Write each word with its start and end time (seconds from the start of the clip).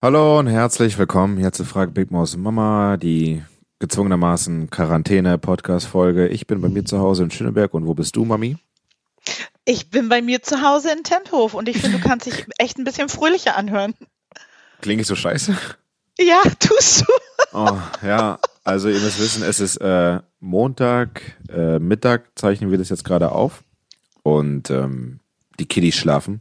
Hallo 0.00 0.38
und 0.38 0.46
herzlich 0.46 0.96
willkommen 0.96 1.38
hier 1.38 1.50
zu 1.50 1.64
Frage 1.64 1.90
Big 1.90 2.12
Maus 2.12 2.36
Mama, 2.36 2.96
die 2.96 3.42
gezwungenermaßen 3.80 4.70
Quarantäne-Podcast-Folge. 4.70 6.28
Ich 6.28 6.46
bin 6.46 6.60
bei 6.60 6.68
mir 6.68 6.84
zu 6.84 7.00
Hause 7.00 7.24
in 7.24 7.32
Schöneberg 7.32 7.74
und 7.74 7.84
wo 7.84 7.94
bist 7.94 8.14
du, 8.14 8.24
Mami? 8.24 8.58
Ich 9.64 9.90
bin 9.90 10.08
bei 10.08 10.22
mir 10.22 10.40
zu 10.40 10.62
Hause 10.62 10.92
in 10.92 11.02
Temphof 11.02 11.54
und 11.54 11.68
ich 11.68 11.78
finde, 11.80 11.98
du 11.98 12.04
kannst 12.08 12.26
dich 12.26 12.46
echt 12.58 12.78
ein 12.78 12.84
bisschen 12.84 13.08
fröhlicher 13.08 13.56
anhören. 13.56 13.92
Klinge 14.82 15.02
ich 15.02 15.08
so 15.08 15.16
scheiße? 15.16 15.56
Ja, 16.16 16.42
tust 16.60 17.00
du. 17.00 17.12
Oh, 17.52 17.76
ja, 18.06 18.38
also 18.62 18.88
ihr 18.88 19.00
müsst 19.00 19.18
wissen, 19.18 19.42
es 19.42 19.58
ist 19.58 19.78
äh, 19.78 20.20
Montag, 20.38 21.22
äh, 21.48 21.80
Mittag 21.80 22.38
zeichnen 22.38 22.70
wir 22.70 22.78
das 22.78 22.88
jetzt 22.88 23.02
gerade 23.04 23.32
auf 23.32 23.64
und 24.22 24.70
ähm, 24.70 25.18
die 25.58 25.66
Kiddies 25.66 25.96
schlafen. 25.96 26.40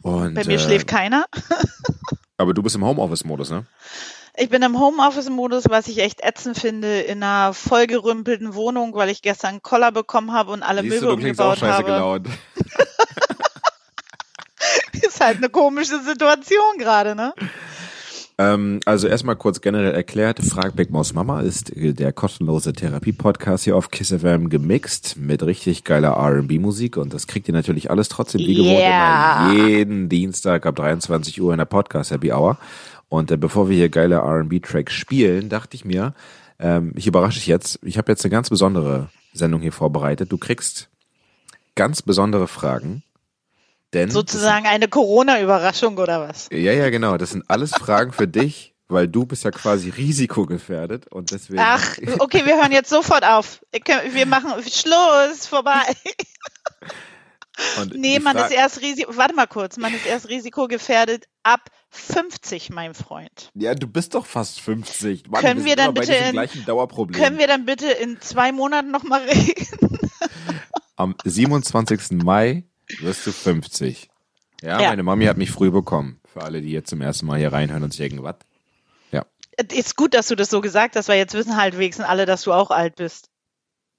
Und, 0.00 0.32
bei 0.32 0.44
mir 0.44 0.54
äh, 0.54 0.58
schläft 0.58 0.86
keiner. 0.86 1.26
Aber 2.40 2.54
du 2.54 2.62
bist 2.62 2.74
im 2.74 2.84
Homeoffice-Modus, 2.86 3.50
ne? 3.50 3.66
Ich 4.34 4.48
bin 4.48 4.62
im 4.62 4.80
Homeoffice-Modus, 4.80 5.64
was 5.68 5.88
ich 5.88 5.98
echt 5.98 6.22
ätzend 6.22 6.56
finde, 6.58 7.00
in 7.00 7.22
einer 7.22 7.52
vollgerümpelten 7.52 8.54
Wohnung, 8.54 8.94
weil 8.94 9.10
ich 9.10 9.20
gestern 9.20 9.50
einen 9.50 9.62
Koller 9.62 9.92
bekommen 9.92 10.32
habe 10.32 10.50
und 10.52 10.62
alle 10.62 10.80
Siehst 10.80 10.94
Möbel 10.94 11.08
du, 11.10 11.16
du 11.16 11.20
klingst 11.20 11.40
auch 11.42 11.52
umgebaut 11.52 11.68
scheiße 11.68 11.74
habe. 11.74 11.84
gelaunt. 11.84 12.28
Ist 15.02 15.20
halt 15.20 15.36
eine 15.36 15.50
komische 15.50 16.00
Situation 16.00 16.78
gerade, 16.78 17.14
ne? 17.14 17.34
Ähm, 18.40 18.80
also 18.86 19.06
erstmal 19.06 19.36
kurz 19.36 19.60
generell 19.60 19.92
erklärt, 19.92 20.38
Frag 20.42 20.74
Big 20.74 20.90
Maus 20.90 21.12
Mama 21.12 21.42
ist 21.42 21.72
der 21.76 22.10
kostenlose 22.14 22.72
Therapie-Podcast 22.72 23.64
hier 23.64 23.76
auf 23.76 23.90
Kiss 23.90 24.14
FM 24.14 24.48
gemixt 24.48 25.18
mit 25.18 25.42
richtig 25.42 25.84
geiler 25.84 26.12
R&B-Musik 26.12 26.96
und 26.96 27.12
das 27.12 27.26
kriegt 27.26 27.48
ihr 27.48 27.54
natürlich 27.54 27.90
alles 27.90 28.08
trotzdem 28.08 28.40
wie 28.40 28.54
gewohnt 28.54 28.78
Yeah. 28.78 29.50
immer 29.50 29.68
jeden 29.68 30.08
Dienstag 30.08 30.64
ab 30.64 30.76
23 30.76 31.42
Uhr 31.42 31.52
in 31.52 31.58
der 31.58 31.66
Podcast 31.66 32.12
Happy 32.12 32.32
Hour. 32.32 32.56
Und 33.10 33.30
äh, 33.30 33.36
bevor 33.36 33.68
wir 33.68 33.76
hier 33.76 33.90
geile 33.90 34.14
R&B-Tracks 34.14 34.94
spielen, 34.94 35.50
dachte 35.50 35.76
ich 35.76 35.84
mir, 35.84 36.14
ähm, 36.58 36.94
ich 36.96 37.06
überrasche 37.06 37.40
dich 37.40 37.46
jetzt, 37.46 37.78
ich 37.82 37.98
habe 37.98 38.10
jetzt 38.10 38.24
eine 38.24 38.30
ganz 38.30 38.48
besondere 38.48 39.10
Sendung 39.34 39.60
hier 39.60 39.72
vorbereitet. 39.72 40.32
Du 40.32 40.38
kriegst 40.38 40.88
ganz 41.74 42.00
besondere 42.00 42.48
Fragen. 42.48 43.02
Denn 43.92 44.10
Sozusagen 44.10 44.66
eine 44.66 44.88
Corona-Überraschung 44.88 45.98
oder 45.98 46.20
was? 46.28 46.48
ja, 46.52 46.72
ja, 46.72 46.90
genau. 46.90 47.16
Das 47.16 47.30
sind 47.30 47.44
alles 47.48 47.72
Fragen 47.72 48.12
für 48.12 48.28
dich, 48.28 48.74
weil 48.88 49.08
du 49.08 49.26
bist 49.26 49.44
ja 49.44 49.50
quasi 49.50 49.90
risikogefährdet 49.90 51.08
und 51.12 51.30
deswegen. 51.32 51.60
Ach, 51.60 51.96
okay, 52.20 52.44
wir 52.46 52.56
hören 52.56 52.72
jetzt 52.72 52.90
sofort 52.90 53.24
auf. 53.24 53.60
Wir 53.72 53.80
Wir 54.12 54.26
machen 54.26 54.52
Schluss, 54.62 55.46
vorbei. 55.46 55.82
und 57.80 57.94
Nee, 57.94 58.20
man 58.20 58.36
ist 58.36 58.52
erst 58.52 58.80
Risiko, 58.80 59.16
warte 59.16 59.34
mal 59.34 59.46
kurz, 59.46 59.76
man 59.76 59.92
ist 59.92 60.06
erst 60.06 60.28
risikogefährdet 60.28 61.26
ab 61.42 61.70
50, 61.90 62.70
mein 62.70 62.94
Freund. 62.94 63.50
Ja, 63.54 63.74
du 63.74 63.86
bist 63.88 64.14
doch 64.14 64.24
fast 64.26 64.60
50. 64.60 65.28
Mann, 65.28 65.40
Können 65.42 65.64
wir 65.64 65.70
sind 65.70 65.78
dann 65.80 65.94
bitte 65.94 66.14
in-. 66.14 67.12
Können 67.12 67.38
wir 67.38 67.46
dann 67.48 67.64
bitte 67.64 67.90
in 67.90 68.20
zwei 68.20 68.52
Monaten 68.52 68.90
nochmal 68.92 69.22
reden? 69.22 69.98
Am 70.96 71.16
27. 71.24 72.22
Mai 72.22 72.64
wirst 73.00 73.26
du 73.26 73.32
50. 73.32 74.08
Ja, 74.62 74.80
Ja. 74.80 74.88
meine 74.90 75.02
Mami 75.02 75.24
hat 75.26 75.36
mich 75.38 75.50
früh 75.50 75.70
bekommen. 75.70 76.20
Für 76.32 76.42
alle, 76.42 76.60
die 76.60 76.70
jetzt 76.70 76.90
zum 76.90 77.00
ersten 77.00 77.26
Mal 77.26 77.38
hier 77.38 77.52
reinhören 77.52 77.82
und 77.82 77.92
sich 77.92 77.98
denken, 77.98 78.22
was? 78.22 78.36
Ist 79.72 79.96
gut, 79.96 80.14
dass 80.14 80.28
du 80.28 80.36
das 80.36 80.48
so 80.48 80.62
gesagt 80.62 80.96
hast, 80.96 81.08
weil 81.08 81.18
jetzt 81.18 81.34
wissen 81.34 81.54
halt 81.54 81.76
wenigstens 81.76 82.06
alle, 82.06 82.24
dass 82.24 82.42
du 82.42 82.52
auch 82.54 82.70
alt 82.70 82.96
bist. 82.96 83.28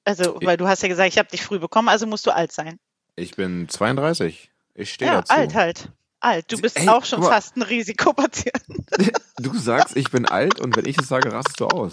Also, 0.06 0.40
weil 0.42 0.58
du 0.58 0.68
hast 0.68 0.82
ja 0.82 0.88
gesagt, 0.88 1.10
ich 1.10 1.20
habe 1.20 1.30
dich 1.30 1.44
früh 1.44 1.60
bekommen, 1.60 1.88
also 1.88 2.08
musst 2.08 2.26
du 2.26 2.32
alt 2.34 2.52
sein. 2.52 2.80
Ich 3.16 3.36
bin 3.36 3.70
32. 3.70 4.50
Ich 4.74 4.92
stehe 4.94 5.12
Ja, 5.12 5.18
dazu. 5.18 5.34
alt 5.34 5.54
halt. 5.54 5.90
Alt. 6.20 6.52
Du 6.52 6.58
bist 6.60 6.80
Ey, 6.80 6.88
auch 6.88 7.06
schon 7.06 7.22
fast 7.22 7.58
ein 7.58 7.62
Risikopatient. 7.62 8.64
Du 9.38 9.56
sagst, 9.58 9.96
ich 9.98 10.10
bin 10.10 10.26
alt 10.26 10.60
und 10.60 10.76
wenn 10.76 10.86
ich 10.86 10.98
es 10.98 11.08
sage, 11.08 11.32
rastest 11.32 11.60
du 11.60 11.68
aus. 11.68 11.92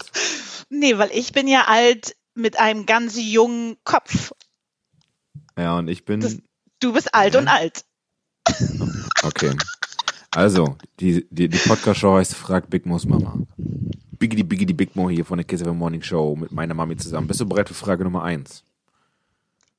Nee, 0.69 0.97
weil 0.97 1.11
ich 1.11 1.31
bin 1.31 1.47
ja 1.47 1.65
alt 1.67 2.15
mit 2.33 2.59
einem 2.59 2.85
ganz 2.87 3.17
jungen 3.19 3.77
Kopf. 3.83 4.31
Ja, 5.57 5.77
und 5.77 5.87
ich 5.89 6.05
bin. 6.05 6.21
Das- 6.21 6.37
Du 6.79 6.93
bist 6.93 7.13
alt 7.13 7.35
und 7.35 7.47
alt. 7.47 7.83
Okay. 9.23 9.51
Also, 10.31 10.77
die, 10.99 11.27
die, 11.29 11.49
die 11.49 11.57
Podcast-Show 11.57 12.15
heißt 12.17 12.35
Frag 12.35 12.69
Big 12.69 12.85
Mo's 12.85 13.05
Mama. 13.05 13.37
Biggity 13.57 14.43
Biggity 14.43 14.73
Big 14.73 14.95
Mo 14.95 15.09
hier 15.09 15.25
von 15.25 15.37
der 15.37 15.45
Kiss 15.45 15.61
of 15.61 15.67
the 15.67 15.73
Morning 15.73 16.01
Show 16.01 16.35
mit 16.35 16.51
meiner 16.51 16.73
Mami 16.73 16.97
zusammen. 16.97 17.27
Bist 17.27 17.39
du 17.39 17.45
bereit 17.47 17.67
für 17.67 17.73
Frage 17.73 18.03
Nummer 18.03 18.23
eins? 18.23 18.63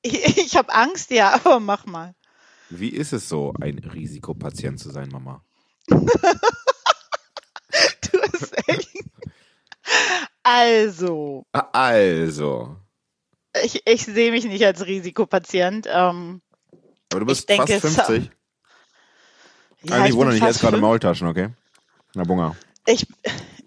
Ich, 0.03 0.39
ich 0.39 0.57
habe 0.57 0.73
Angst, 0.73 1.11
ja, 1.11 1.35
aber 1.35 1.61
mach 1.61 1.85
mal. 1.85 2.15
Wie 2.71 2.89
ist 2.89 3.13
es 3.13 3.29
so, 3.29 3.53
ein 3.61 3.77
Risikopatient 3.79 4.81
zu 4.81 4.91
sein, 4.91 5.11
Mama? 5.11 5.43
Du 5.91 5.99
bist 8.33 8.57
echt. 8.67 8.89
Also, 10.43 11.45
Ah, 11.53 11.69
Also. 11.73 12.77
ich, 13.63 13.83
ich 13.87 14.05
sehe 14.07 14.31
mich 14.31 14.47
nicht 14.47 14.65
als 14.65 14.87
Risikopatient. 14.87 15.87
Ähm, 15.93 16.41
Aber 17.11 17.21
du 17.21 17.27
bist 17.27 17.41
Ich 17.41 17.47
denke, 17.47 17.81
fast 17.81 17.95
so- 17.95 18.03
50. 18.05 18.31
ja, 19.83 19.93
also, 19.95 20.05
ich 20.05 20.11
ich 20.11 20.17
wundere 20.17 20.35
nicht, 20.35 20.43
fast 20.43 20.55
jetzt 20.55 20.61
gerade 20.63 20.77
Maultaschen, 20.79 21.27
okay? 21.29 21.49
Na, 22.15 22.25
Bunga. 22.25 22.57
Ich, 22.87 23.07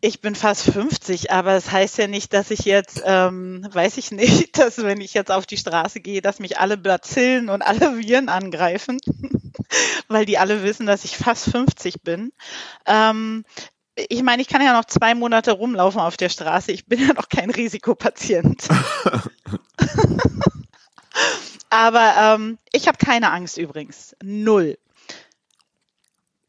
ich 0.01 0.21
bin 0.21 0.35
fast 0.35 0.63
50, 0.71 1.31
aber 1.31 1.53
es 1.53 1.71
heißt 1.71 1.97
ja 1.97 2.07
nicht, 2.07 2.33
dass 2.33 2.51
ich 2.51 2.65
jetzt, 2.65 3.01
ähm, 3.05 3.65
weiß 3.71 3.97
ich 3.97 4.11
nicht, 4.11 4.57
dass 4.57 4.77
wenn 4.79 5.01
ich 5.01 5.13
jetzt 5.13 5.31
auf 5.31 5.45
die 5.45 5.57
Straße 5.57 5.99
gehe, 6.01 6.21
dass 6.21 6.39
mich 6.39 6.57
alle 6.59 6.77
Bazillen 6.77 7.49
und 7.49 7.61
alle 7.61 7.97
Viren 7.97 8.29
angreifen, 8.29 8.99
weil 10.07 10.25
die 10.25 10.37
alle 10.37 10.63
wissen, 10.63 10.85
dass 10.85 11.05
ich 11.05 11.17
fast 11.17 11.49
50 11.51 12.01
bin. 12.01 12.31
Ähm, 12.85 13.45
ich 13.95 14.23
meine, 14.23 14.41
ich 14.41 14.47
kann 14.47 14.61
ja 14.63 14.73
noch 14.73 14.85
zwei 14.85 15.13
Monate 15.13 15.51
rumlaufen 15.51 16.01
auf 16.01 16.17
der 16.17 16.29
Straße. 16.29 16.71
Ich 16.71 16.87
bin 16.87 16.99
ja 16.99 17.13
noch 17.13 17.29
kein 17.29 17.51
Risikopatient. 17.51 18.67
Aber 21.69 22.13
ähm, 22.17 22.57
ich 22.71 22.87
habe 22.87 22.97
keine 22.97 23.31
Angst 23.31 23.57
übrigens. 23.57 24.15
Null. 24.23 24.77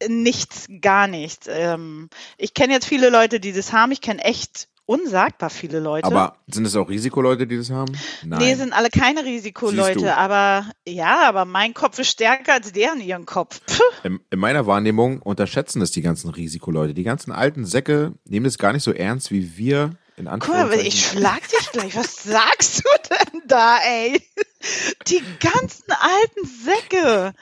Nichts, 0.07 0.67
gar 0.81 1.07
nichts. 1.07 1.47
Ähm, 1.49 2.11
ich 2.37 2.53
kenne 2.53 2.75
jetzt 2.75 2.87
viele 2.87 3.09
Leute, 3.09 3.41
die 3.41 3.53
das 3.53 3.73
haben. 3.73 3.93
Ich 3.93 4.01
kenne 4.01 4.23
echt 4.23 4.69
unsagbar 4.87 5.49
viele 5.51 5.81
Leute. 5.81 6.07
Aber 6.07 6.37
sind 6.47 6.67
es 6.67 6.77
auch 6.77 6.89
Risikoleute, 6.91 7.47
die 7.47 7.57
das 7.57 7.71
haben? 7.71 7.97
Nein. 8.23 8.39
Nee, 8.39 8.55
sind 8.55 8.73
alle 8.73 8.91
keine 8.91 9.25
Risikoleute, 9.25 10.15
aber 10.17 10.71
ja, 10.87 11.27
aber 11.27 11.47
mein 11.47 11.73
Kopf 11.73 11.99
ist 11.99 12.09
stärker 12.11 12.55
als 12.55 12.73
deren 12.73 13.01
ihren 13.01 13.25
Kopf. 13.25 13.61
In, 14.03 14.21
in 14.31 14.39
meiner 14.39 14.67
Wahrnehmung 14.67 15.23
unterschätzen 15.23 15.81
es 15.81 15.91
die 15.91 16.03
ganzen 16.03 16.29
Risikoleute. 16.29 16.93
Die 16.93 17.05
ganzen 17.05 17.33
alten 17.33 17.65
Säcke 17.65 18.13
nehmen 18.27 18.45
das 18.45 18.59
gar 18.59 18.75
nicht 18.75 18.83
so 18.83 18.93
ernst, 18.93 19.31
wie 19.31 19.57
wir 19.57 19.97
in 20.17 20.27
Guck 20.27 20.27
mal, 20.27 20.33
Anführungszeichen. 20.33 20.87
ich 20.87 21.07
schlag 21.07 21.49
dich 21.49 21.73
gleich. 21.73 21.97
Was 21.97 22.23
sagst 22.23 22.81
du 22.81 22.89
denn 23.11 23.43
da, 23.47 23.79
ey? 23.79 24.21
Die 25.09 25.23
ganzen 25.41 25.91
alten 25.93 26.47
Säcke. 26.65 27.35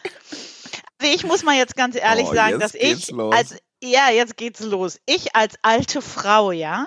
Also 0.98 1.14
ich 1.14 1.24
muss 1.24 1.42
mal 1.42 1.56
jetzt 1.56 1.76
ganz 1.76 1.96
ehrlich 1.96 2.26
Oh, 2.28 2.34
sagen, 2.34 2.58
dass 2.60 2.74
ich 2.74 3.10
los. 3.10 3.34
als 3.34 3.56
ja, 3.82 4.10
jetzt 4.10 4.36
geht's 4.36 4.60
los. 4.60 5.00
Ich 5.06 5.34
als 5.34 5.54
alte 5.62 6.00
Frau, 6.02 6.52
ja, 6.52 6.86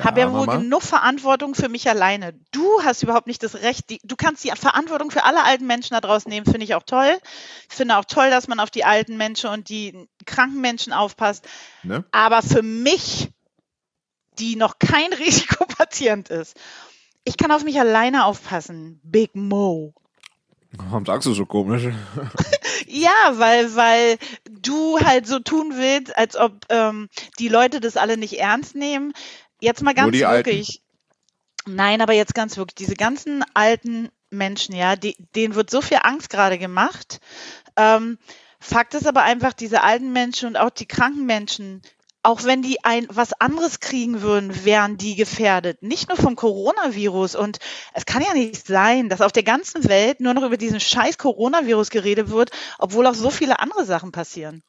habe 0.00 0.20
ja 0.20 0.32
wohl 0.32 0.46
Mama. 0.46 0.56
genug 0.56 0.82
Verantwortung 0.82 1.54
für 1.54 1.68
mich 1.68 1.88
alleine. 1.88 2.34
Du 2.50 2.82
hast 2.82 3.02
überhaupt 3.04 3.28
nicht 3.28 3.42
das 3.44 3.54
Recht, 3.56 3.88
die, 3.90 4.00
du 4.02 4.16
kannst 4.16 4.42
die 4.42 4.50
Verantwortung 4.50 5.10
für 5.12 5.22
alle 5.22 5.44
alten 5.44 5.66
Menschen 5.66 5.94
da 5.94 6.00
draußen 6.00 6.28
nehmen, 6.28 6.44
finde 6.44 6.64
ich 6.64 6.74
auch 6.74 6.82
toll. 6.82 7.16
Ich 7.70 7.76
finde 7.76 7.96
auch 7.96 8.04
toll, 8.04 8.30
dass 8.30 8.48
man 8.48 8.58
auf 8.58 8.70
die 8.70 8.84
alten 8.84 9.16
Menschen 9.16 9.50
und 9.50 9.68
die 9.68 10.08
kranken 10.26 10.60
Menschen 10.60 10.92
aufpasst. 10.92 11.46
Ne? 11.84 12.04
Aber 12.10 12.42
für 12.42 12.62
mich, 12.62 13.28
die 14.38 14.56
noch 14.56 14.78
kein 14.80 15.12
Risikopatient 15.18 16.28
ist, 16.28 16.56
ich 17.24 17.36
kann 17.36 17.52
auf 17.52 17.64
mich 17.64 17.78
alleine 17.78 18.24
aufpassen. 18.24 19.00
Big 19.02 19.34
Mo. 19.34 19.94
Warum 20.72 21.04
sagst 21.04 21.26
du 21.26 21.34
so 21.34 21.46
komisch? 21.46 21.88
Ja, 22.92 23.38
weil, 23.38 23.74
weil 23.74 24.18
du 24.50 25.00
halt 25.00 25.26
so 25.26 25.38
tun 25.38 25.72
willst, 25.76 26.14
als 26.14 26.36
ob 26.36 26.66
ähm, 26.68 27.08
die 27.38 27.48
Leute 27.48 27.80
das 27.80 27.96
alle 27.96 28.18
nicht 28.18 28.38
ernst 28.38 28.74
nehmen. 28.74 29.14
Jetzt 29.60 29.82
mal 29.82 29.94
ganz 29.94 30.12
die 30.12 30.26
Alten. 30.26 30.46
wirklich. 30.46 30.82
Nein, 31.64 32.02
aber 32.02 32.12
jetzt 32.12 32.34
ganz 32.34 32.58
wirklich, 32.58 32.74
diese 32.74 32.94
ganzen 32.94 33.44
alten 33.54 34.10
Menschen, 34.28 34.74
ja, 34.74 34.96
die, 34.96 35.16
denen 35.34 35.54
wird 35.54 35.70
so 35.70 35.80
viel 35.80 36.00
Angst 36.02 36.28
gerade 36.28 36.58
gemacht. 36.58 37.20
Ähm, 37.76 38.18
Fakt 38.60 38.92
ist 38.92 39.06
aber 39.06 39.22
einfach, 39.22 39.54
diese 39.54 39.82
alten 39.82 40.12
Menschen 40.12 40.48
und 40.48 40.56
auch 40.56 40.70
die 40.70 40.86
kranken 40.86 41.24
Menschen, 41.24 41.80
auch 42.22 42.44
wenn 42.44 42.62
die 42.62 42.84
ein 42.84 43.06
was 43.10 43.32
anderes 43.32 43.80
kriegen 43.80 44.22
würden, 44.22 44.64
wären 44.64 44.96
die 44.96 45.16
gefährdet. 45.16 45.82
Nicht 45.82 46.08
nur 46.08 46.16
vom 46.16 46.36
Coronavirus. 46.36 47.34
Und 47.34 47.58
es 47.94 48.06
kann 48.06 48.22
ja 48.22 48.32
nicht 48.32 48.66
sein, 48.66 49.08
dass 49.08 49.20
auf 49.20 49.32
der 49.32 49.42
ganzen 49.42 49.88
Welt 49.88 50.20
nur 50.20 50.34
noch 50.34 50.44
über 50.44 50.56
diesen 50.56 50.80
scheiß 50.80 51.18
Coronavirus 51.18 51.90
geredet 51.90 52.30
wird, 52.30 52.50
obwohl 52.78 53.06
auch 53.06 53.14
so 53.14 53.30
viele 53.30 53.58
andere 53.58 53.84
Sachen 53.84 54.12
passieren. 54.12 54.62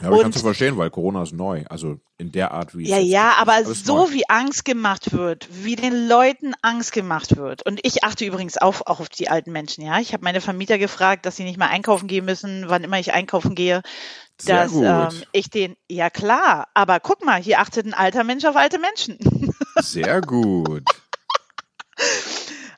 Ja, 0.00 0.08
aber 0.08 0.16
ich 0.16 0.22
kann 0.22 0.30
es 0.32 0.40
verstehen, 0.42 0.76
weil 0.76 0.90
Corona 0.90 1.22
ist 1.22 1.32
neu. 1.32 1.64
Also 1.70 2.00
in 2.18 2.32
der 2.32 2.50
Art, 2.50 2.76
wie 2.76 2.88
Ja, 2.88 2.98
es 2.98 3.06
ja, 3.06 3.34
aber 3.38 3.54
aber 3.54 3.70
ist 3.70 3.86
so 3.86 4.06
neu. 4.06 4.12
wie 4.12 4.28
Angst 4.28 4.64
gemacht 4.64 5.12
wird, 5.12 5.48
wie 5.64 5.76
den 5.76 6.08
Leuten 6.08 6.54
Angst 6.60 6.92
gemacht 6.92 7.36
wird. 7.36 7.64
Und 7.64 7.78
ich 7.84 8.02
achte 8.02 8.24
übrigens 8.24 8.58
auch, 8.58 8.80
auch 8.86 8.98
auf 9.00 9.08
die 9.08 9.28
alten 9.28 9.52
Menschen, 9.52 9.84
ja. 9.84 10.00
Ich 10.00 10.12
habe 10.12 10.24
meine 10.24 10.40
Vermieter 10.40 10.76
gefragt, 10.78 11.24
dass 11.24 11.36
sie 11.36 11.44
nicht 11.44 11.56
mal 11.58 11.68
einkaufen 11.68 12.08
gehen 12.08 12.24
müssen, 12.24 12.64
wann 12.68 12.82
immer 12.82 12.98
ich 12.98 13.12
einkaufen 13.12 13.54
gehe. 13.54 13.82
Sehr 14.40 14.64
Dass 14.64 14.72
gut. 14.72 14.84
ähm, 14.84 15.22
ich 15.32 15.50
den, 15.50 15.76
ja 15.88 16.10
klar, 16.10 16.66
aber 16.74 16.98
guck 16.98 17.24
mal, 17.24 17.40
hier 17.40 17.60
achtet 17.60 17.86
ein 17.86 17.94
alter 17.94 18.24
Mensch 18.24 18.44
auf 18.46 18.56
alte 18.56 18.78
Menschen. 18.78 19.18
Sehr 19.80 20.20
gut. 20.20 20.82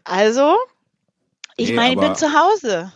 Also, 0.05 0.57
ich 1.57 1.71
Nee, 1.71 1.75
meine, 1.77 1.91
ich 1.95 1.99
bin 1.99 2.09
aber- 2.11 2.15
zu 2.19 2.33
Hause. 2.33 2.93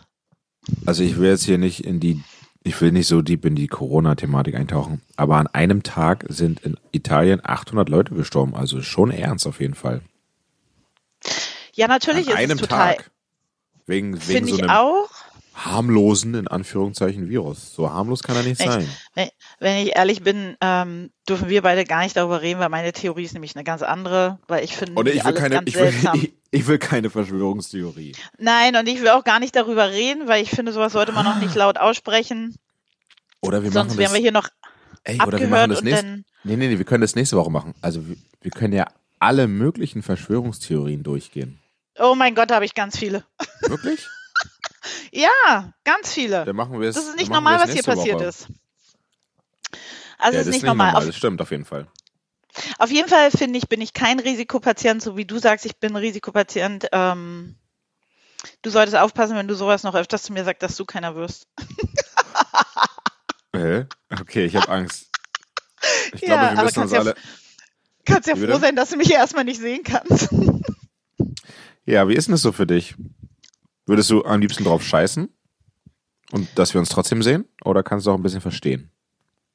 Also 0.85 1.01
ich 1.03 1.17
will 1.17 1.29
jetzt 1.29 1.45
hier 1.45 1.57
nicht 1.57 1.85
in 1.85 2.01
die, 2.01 2.21
ich 2.67 2.79
will 2.81 2.91
nicht 2.91 3.07
so 3.07 3.21
deep 3.21 3.45
in 3.45 3.55
die 3.55 3.67
Corona-Thematik 3.67 4.55
eintauchen, 4.55 5.01
aber 5.15 5.37
an 5.37 5.47
einem 5.47 5.83
Tag 5.83 6.25
sind 6.27 6.59
in 6.61 6.77
Italien 6.91 7.41
800 7.43 7.89
Leute 7.89 8.13
gestorben, 8.13 8.55
also 8.55 8.81
schon 8.81 9.11
ernst 9.11 9.47
auf 9.47 9.59
jeden 9.59 9.75
Fall. 9.75 10.01
Ja, 11.73 11.87
natürlich 11.87 12.27
an 12.27 12.33
ist 12.33 12.39
einem 12.39 12.57
es 12.57 12.61
total, 12.61 12.95
Tag. 12.95 13.11
Wegen, 13.85 14.27
wegen 14.27 14.47
so 14.47 14.55
ich 14.55 14.63
einem 14.63 14.71
auch. 14.71 15.09
harmlosen, 15.53 16.33
in 16.33 16.47
Anführungszeichen, 16.47 17.29
Virus. 17.29 17.73
So 17.73 17.89
harmlos 17.91 18.23
kann 18.23 18.35
er 18.35 18.43
nicht 18.43 18.59
Echt? 18.59 18.71
sein. 18.71 18.89
Wenn, 19.13 19.29
wenn 19.59 19.85
ich 19.85 19.95
ehrlich 19.95 20.21
bin, 20.23 20.57
ähm, 20.59 21.11
dürfen 21.29 21.49
wir 21.49 21.61
beide 21.61 21.85
gar 21.85 22.01
nicht 22.03 22.17
darüber 22.17 22.41
reden, 22.41 22.59
weil 22.59 22.69
meine 22.69 22.93
Theorie 22.93 23.23
ist 23.23 23.33
nämlich 23.33 23.55
eine 23.55 23.63
ganz 23.63 23.81
andere, 23.81 24.39
weil 24.47 24.63
ich 24.63 24.75
finde 24.75 24.93
Und 24.99 25.07
ich 25.07 25.23
will 25.23 25.33
keine, 25.33 25.61
ich 25.65 25.75
will. 25.75 25.93
Ich, 26.51 26.67
will 26.67 26.77
keine 26.77 27.09
Verschwörungstheorie. 27.09 28.13
Nein, 28.37 28.75
und 28.75 28.87
ich 28.87 29.01
will 29.01 29.09
auch 29.09 29.23
gar 29.23 29.39
nicht 29.39 29.55
darüber 29.55 29.89
reden, 29.89 30.27
weil 30.27 30.43
ich 30.43 30.49
finde, 30.49 30.73
sowas 30.73 30.93
sollte 30.93 31.11
man 31.11 31.25
noch 31.25 31.39
nicht 31.39 31.55
laut 31.55 31.77
aussprechen. 31.77 32.55
Oder 33.41 33.63
wir 33.63 33.71
Sonst 33.71 33.89
machen 33.89 33.97
wären 33.99 34.11
das, 34.11 34.13
wir 34.13 34.21
hier 34.21 34.31
noch 34.31 34.49
ey, 35.03 35.21
oder 35.25 35.39
wir 35.39 35.47
machen 35.47 35.69
das 35.69 35.79
und 35.79 35.85
nächste, 35.85 36.05
dann. 36.05 36.25
nee, 36.43 36.55
nee, 36.55 36.67
nee, 36.67 36.77
wir 36.77 36.85
können 36.85 37.01
das 37.01 37.15
nächste 37.15 37.37
Woche 37.37 37.51
machen. 37.51 37.73
Also 37.81 38.07
wir, 38.07 38.15
wir 38.41 38.51
können 38.51 38.73
ja 38.73 38.87
alle 39.19 39.47
möglichen 39.47 40.03
Verschwörungstheorien 40.03 41.03
durchgehen. 41.03 41.59
Oh 41.99 42.15
mein 42.15 42.35
Gott, 42.35 42.51
da 42.51 42.55
habe 42.55 42.65
ich 42.65 42.75
ganz 42.75 42.97
viele. 42.97 43.23
Wirklich? 43.61 44.07
Ja, 45.11 45.73
ganz 45.83 46.13
viele. 46.13 46.45
Dann 46.45 46.55
machen 46.55 46.79
wir 46.79 46.89
es. 46.89 46.95
Das 46.95 47.07
ist 47.07 47.17
nicht 47.17 47.31
normal, 47.31 47.59
was 47.59 47.71
hier 47.71 47.83
passiert 47.83 48.19
Woche. 48.19 48.25
ist. 48.25 48.47
Also 50.17 50.33
ja, 50.35 50.41
es 50.41 50.45
das 50.45 50.47
ist 50.47 50.53
nicht 50.53 50.65
normal. 50.65 50.93
Das 51.05 51.15
stimmt 51.15 51.41
auf 51.41 51.51
jeden 51.51 51.65
Fall. 51.65 51.87
Auf, 52.77 52.91
jeden 52.91 53.09
Fall 53.09 53.31
finde 53.31 53.57
ich, 53.57 53.67
bin 53.67 53.81
ich 53.81 53.93
kein 53.93 54.19
Risikopatient, 54.19 55.01
so 55.01 55.17
wie 55.17 55.25
du 55.25 55.37
sagst, 55.39 55.65
ich 55.65 55.77
bin 55.77 55.95
Risikopatient. 55.95 56.87
Ähm, 56.91 57.55
du 58.61 58.69
solltest 58.69 58.97
aufpassen, 58.97 59.35
wenn 59.35 59.47
du 59.47 59.55
sowas 59.55 59.83
noch 59.83 59.95
öfters 59.95 60.23
zu 60.23 60.33
mir 60.33 60.43
sagst, 60.43 60.63
dass 60.63 60.75
du 60.75 60.85
keiner 60.85 61.15
wirst. 61.15 61.47
Hä? 63.55 63.85
Okay, 64.19 64.45
ich 64.45 64.55
habe 64.55 64.69
Angst. 64.69 65.09
Ich 66.13 66.21
Ja, 66.21 66.27
glaube, 66.27 66.57
wir 66.57 66.63
müssen 66.63 66.83
uns 66.83 66.91
ja 66.91 66.99
alle. 66.99 67.15
Kannst 68.05 68.27
ja 68.27 68.35
froh 68.35 68.57
sein, 68.57 68.75
dass 68.75 68.89
du 68.89 68.97
mich 68.97 69.11
erstmal 69.11 69.43
nicht 69.43 69.59
sehen 69.59 69.83
kannst. 69.83 70.29
Ja, 71.89 72.09
wie 72.09 72.15
ist 72.15 72.27
denn 72.27 72.33
das 72.33 72.41
so 72.41 72.51
für 72.51 72.67
dich? 72.67 72.95
Würdest 73.85 74.09
du 74.09 74.25
am 74.25 74.41
liebsten 74.41 74.65
drauf 74.65 74.83
scheißen? 74.83 75.33
Und 76.33 76.49
dass 76.55 76.73
wir 76.73 76.79
uns 76.79 76.89
trotzdem 76.89 77.23
sehen? 77.23 77.47
Oder 77.63 77.81
kannst 77.81 78.05
du 78.05 78.11
auch 78.11 78.15
ein 78.15 78.23
bisschen 78.23 78.41
verstehen? 78.41 78.91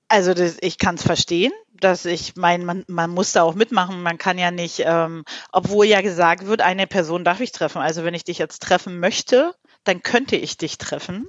Also 0.08 0.32
das, 0.32 0.56
ich 0.62 0.78
kann 0.78 0.94
es 0.94 1.02
verstehen, 1.02 1.52
dass 1.84 2.04
ich 2.04 2.36
meine, 2.36 2.64
man, 2.64 2.84
man 2.88 3.10
muss 3.10 3.32
da 3.32 3.42
auch 3.42 3.54
mitmachen. 3.54 4.02
Man 4.02 4.18
kann 4.18 4.38
ja 4.38 4.50
nicht, 4.50 4.82
ähm, 4.84 5.24
obwohl 5.52 5.86
ja 5.86 6.00
gesagt 6.00 6.46
wird, 6.46 6.60
eine 6.62 6.86
Person 6.86 7.24
darf 7.24 7.40
ich 7.40 7.52
treffen. 7.52 7.82
Also 7.82 8.04
wenn 8.04 8.14
ich 8.14 8.24
dich 8.24 8.38
jetzt 8.38 8.62
treffen 8.62 9.00
möchte, 9.00 9.54
dann 9.84 10.02
könnte 10.02 10.36
ich 10.36 10.56
dich 10.56 10.78
treffen. 10.78 11.28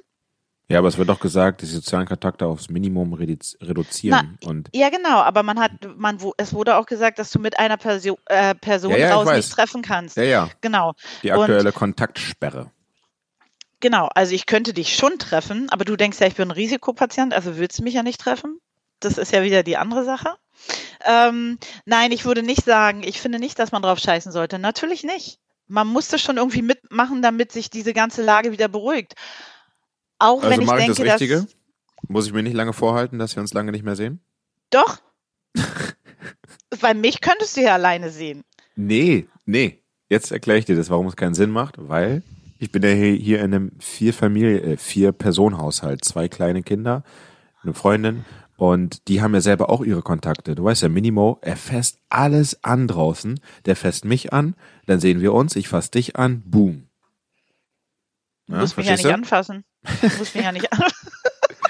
Ja, 0.69 0.79
aber 0.79 0.88
es 0.88 0.97
wird 0.97 1.09
doch 1.09 1.19
gesagt, 1.19 1.61
die 1.61 1.65
sozialen 1.65 2.05
Kontakte 2.07 2.45
aufs 2.45 2.69
Minimum 2.69 3.13
redu- 3.13 3.55
reduzieren. 3.61 4.38
und 4.45 4.69
Ja, 4.73 4.89
genau, 4.89 5.19
aber 5.19 5.44
man 5.44 5.59
hat, 5.59 5.71
man, 5.97 6.21
wo- 6.21 6.33
es 6.38 6.53
wurde 6.53 6.77
auch 6.77 6.85
gesagt, 6.85 7.19
dass 7.19 7.31
du 7.31 7.39
mit 7.39 7.59
einer 7.59 7.75
Perso 7.77 8.17
äh, 8.27 8.55
Person 8.55 8.91
Ja, 8.91 8.97
ja, 8.97 9.25
weiß. 9.25 9.35
nicht 9.38 9.51
treffen 9.51 9.81
kannst. 9.81 10.15
ja, 10.15 10.23
ja, 10.23 10.50
Genau, 10.61 10.94
die 11.21 11.31
Und- 11.31 11.41
aktuelle 11.41 11.73
Kontaktsperre. 11.73 12.71
genau. 13.81 14.07
Also 14.15 14.33
ich 14.33 14.45
könnte 14.45 14.73
dich 14.73 14.95
schon 14.95 15.19
treffen, 15.19 15.67
aber 15.69 15.83
du 15.85 15.95
denkst 15.97 16.19
ja, 16.21 16.27
ich 16.27 16.35
bin 16.35 16.47
ein 16.47 16.51
Risikopatient, 16.51 17.33
also 17.33 17.57
willst 17.57 17.79
du 17.79 17.83
mich 17.83 17.95
ja 17.95 18.03
nicht 18.03 18.21
treffen. 18.21 18.59
Das 19.01 19.17
ist 19.17 19.33
ja 19.33 19.44
wieder 19.44 19.63
die 19.63 19.75
andere 19.77 20.05
Sache. 20.05 20.35
Ähm, 21.05 21.57
nein, 21.85 22.11
ich 22.11 22.25
würde 22.25 22.44
nicht 22.44 22.63
sagen, 22.65 23.03
ich 23.03 23.19
finde 23.19 23.39
nicht, 23.39 23.59
dass 23.59 23.71
man 23.71 23.81
drauf 23.81 24.00
scheißen 24.00 24.31
sollte. 24.31 24.59
Natürlich 24.59 25.03
nicht. 25.03 25.39
Man 25.67 25.88
muss 25.88 26.07
das 26.09 26.21
schon 26.21 26.38
irgendwie 26.38 26.61
mitmachen, 26.61 27.21
damit 27.21 27.51
sich 27.51 27.69
diese 27.69 27.94
ganze 27.94 28.21
Lage 28.23 28.51
wieder 28.51 28.67
beruhigt. 28.67 29.13
Auch 30.19 30.44
Also 30.44 30.50
wenn 30.50 30.61
ich 30.61 30.67
mache 30.67 30.79
ich 30.79 30.85
denke, 30.85 31.03
das 31.03 31.13
Richtige? 31.21 31.41
dass 31.41 31.55
Muss 32.09 32.27
ich 32.27 32.33
mir 32.33 32.44
nicht 32.44 32.55
lange 32.55 32.73
vorhalten, 32.73 33.19
dass 33.19 33.35
wir 33.35 33.41
uns 33.41 33.53
lange 33.53 33.71
nicht 33.71 33.83
mehr 33.83 33.95
sehen? 33.95 34.19
doch. 34.69 35.00
Bei 36.81 36.94
mich 36.94 37.21
könntest 37.21 37.55
du 37.57 37.61
ja 37.61 37.73
alleine 37.73 38.09
sehen. 38.09 38.44
Nee, 38.75 39.27
nee. 39.45 39.79
Jetzt 40.09 40.31
erkläre 40.31 40.59
ich 40.59 40.65
dir 40.65 40.75
das, 40.75 40.89
warum 40.89 41.07
es 41.07 41.15
keinen 41.15 41.35
Sinn 41.35 41.51
macht, 41.51 41.75
weil 41.77 42.23
ich 42.59 42.71
bin 42.71 42.81
ja 42.83 42.89
hier 42.89 43.39
in 43.39 43.53
einem 43.53 43.71
vier 43.79 44.13
Familie, 44.13 44.59
äh, 44.61 44.77
vier 44.77 45.11
Personenhaushalt, 45.11 46.03
zwei 46.03 46.27
kleine 46.27 46.63
Kinder, 46.63 47.03
eine 47.61 47.73
Freundin 47.73 48.25
und 48.57 49.07
die 49.07 49.21
haben 49.21 49.33
ja 49.33 49.41
selber 49.41 49.69
auch 49.69 49.81
ihre 49.81 50.01
Kontakte. 50.01 50.55
Du 50.55 50.63
weißt 50.63 50.83
ja, 50.83 50.89
Minimo, 50.89 51.39
er 51.41 51.57
fasst 51.57 52.00
alles 52.09 52.63
an 52.63 52.88
draußen. 52.88 53.39
Der 53.65 53.75
fasst 53.75 54.05
mich 54.05 54.31
an, 54.33 54.55
dann 54.85 55.00
sehen 55.00 55.21
wir 55.21 55.33
uns, 55.33 55.55
ich 55.55 55.67
fass 55.67 55.91
dich 55.91 56.15
an, 56.15 56.41
boom. 56.45 56.88
Du 58.47 58.55
musst 58.55 58.77
mich 58.77 58.88
ja 58.88 58.94
nicht 58.94 59.05
du? 59.05 59.13
anfassen. 59.13 59.63
Du 60.01 60.17
musst 60.17 60.35
mich 60.35 60.44
ja 60.44 60.51
nicht 60.51 60.71
anfassen. 60.71 61.09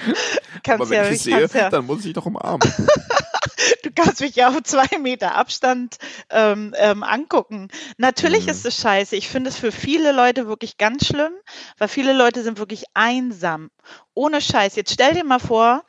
kannst 0.62 0.82
Aber 0.82 0.90
wenn 0.90 0.96
ja, 0.96 1.04
ich 1.04 1.16
ich 1.16 1.22
dich 1.22 1.34
sehe, 1.34 1.48
ja, 1.60 1.70
dann 1.70 1.86
muss 1.86 1.98
ich 1.98 2.04
dich 2.06 2.12
doch 2.14 2.26
umarmen. 2.26 2.60
du 3.82 3.90
kannst 3.94 4.20
mich 4.20 4.34
ja 4.34 4.48
auf 4.48 4.62
zwei 4.64 4.98
Meter 4.98 5.34
Abstand 5.34 5.96
ähm, 6.30 6.74
ähm, 6.76 7.02
angucken. 7.02 7.68
Natürlich 7.96 8.44
Mhm. 8.44 8.50
ist 8.50 8.66
es 8.66 8.76
scheiße. 8.78 9.16
Ich 9.16 9.28
finde 9.28 9.50
es 9.50 9.56
für 9.56 9.72
viele 9.72 10.12
Leute 10.12 10.46
wirklich 10.46 10.76
ganz 10.78 11.06
schlimm, 11.06 11.32
weil 11.78 11.88
viele 11.88 12.12
Leute 12.12 12.42
sind 12.42 12.58
wirklich 12.58 12.84
einsam. 12.94 13.70
Ohne 14.14 14.40
Scheiß. 14.40 14.76
Jetzt 14.76 14.92
stell 14.92 15.14
dir 15.14 15.24
mal 15.24 15.38
vor, 15.40 15.84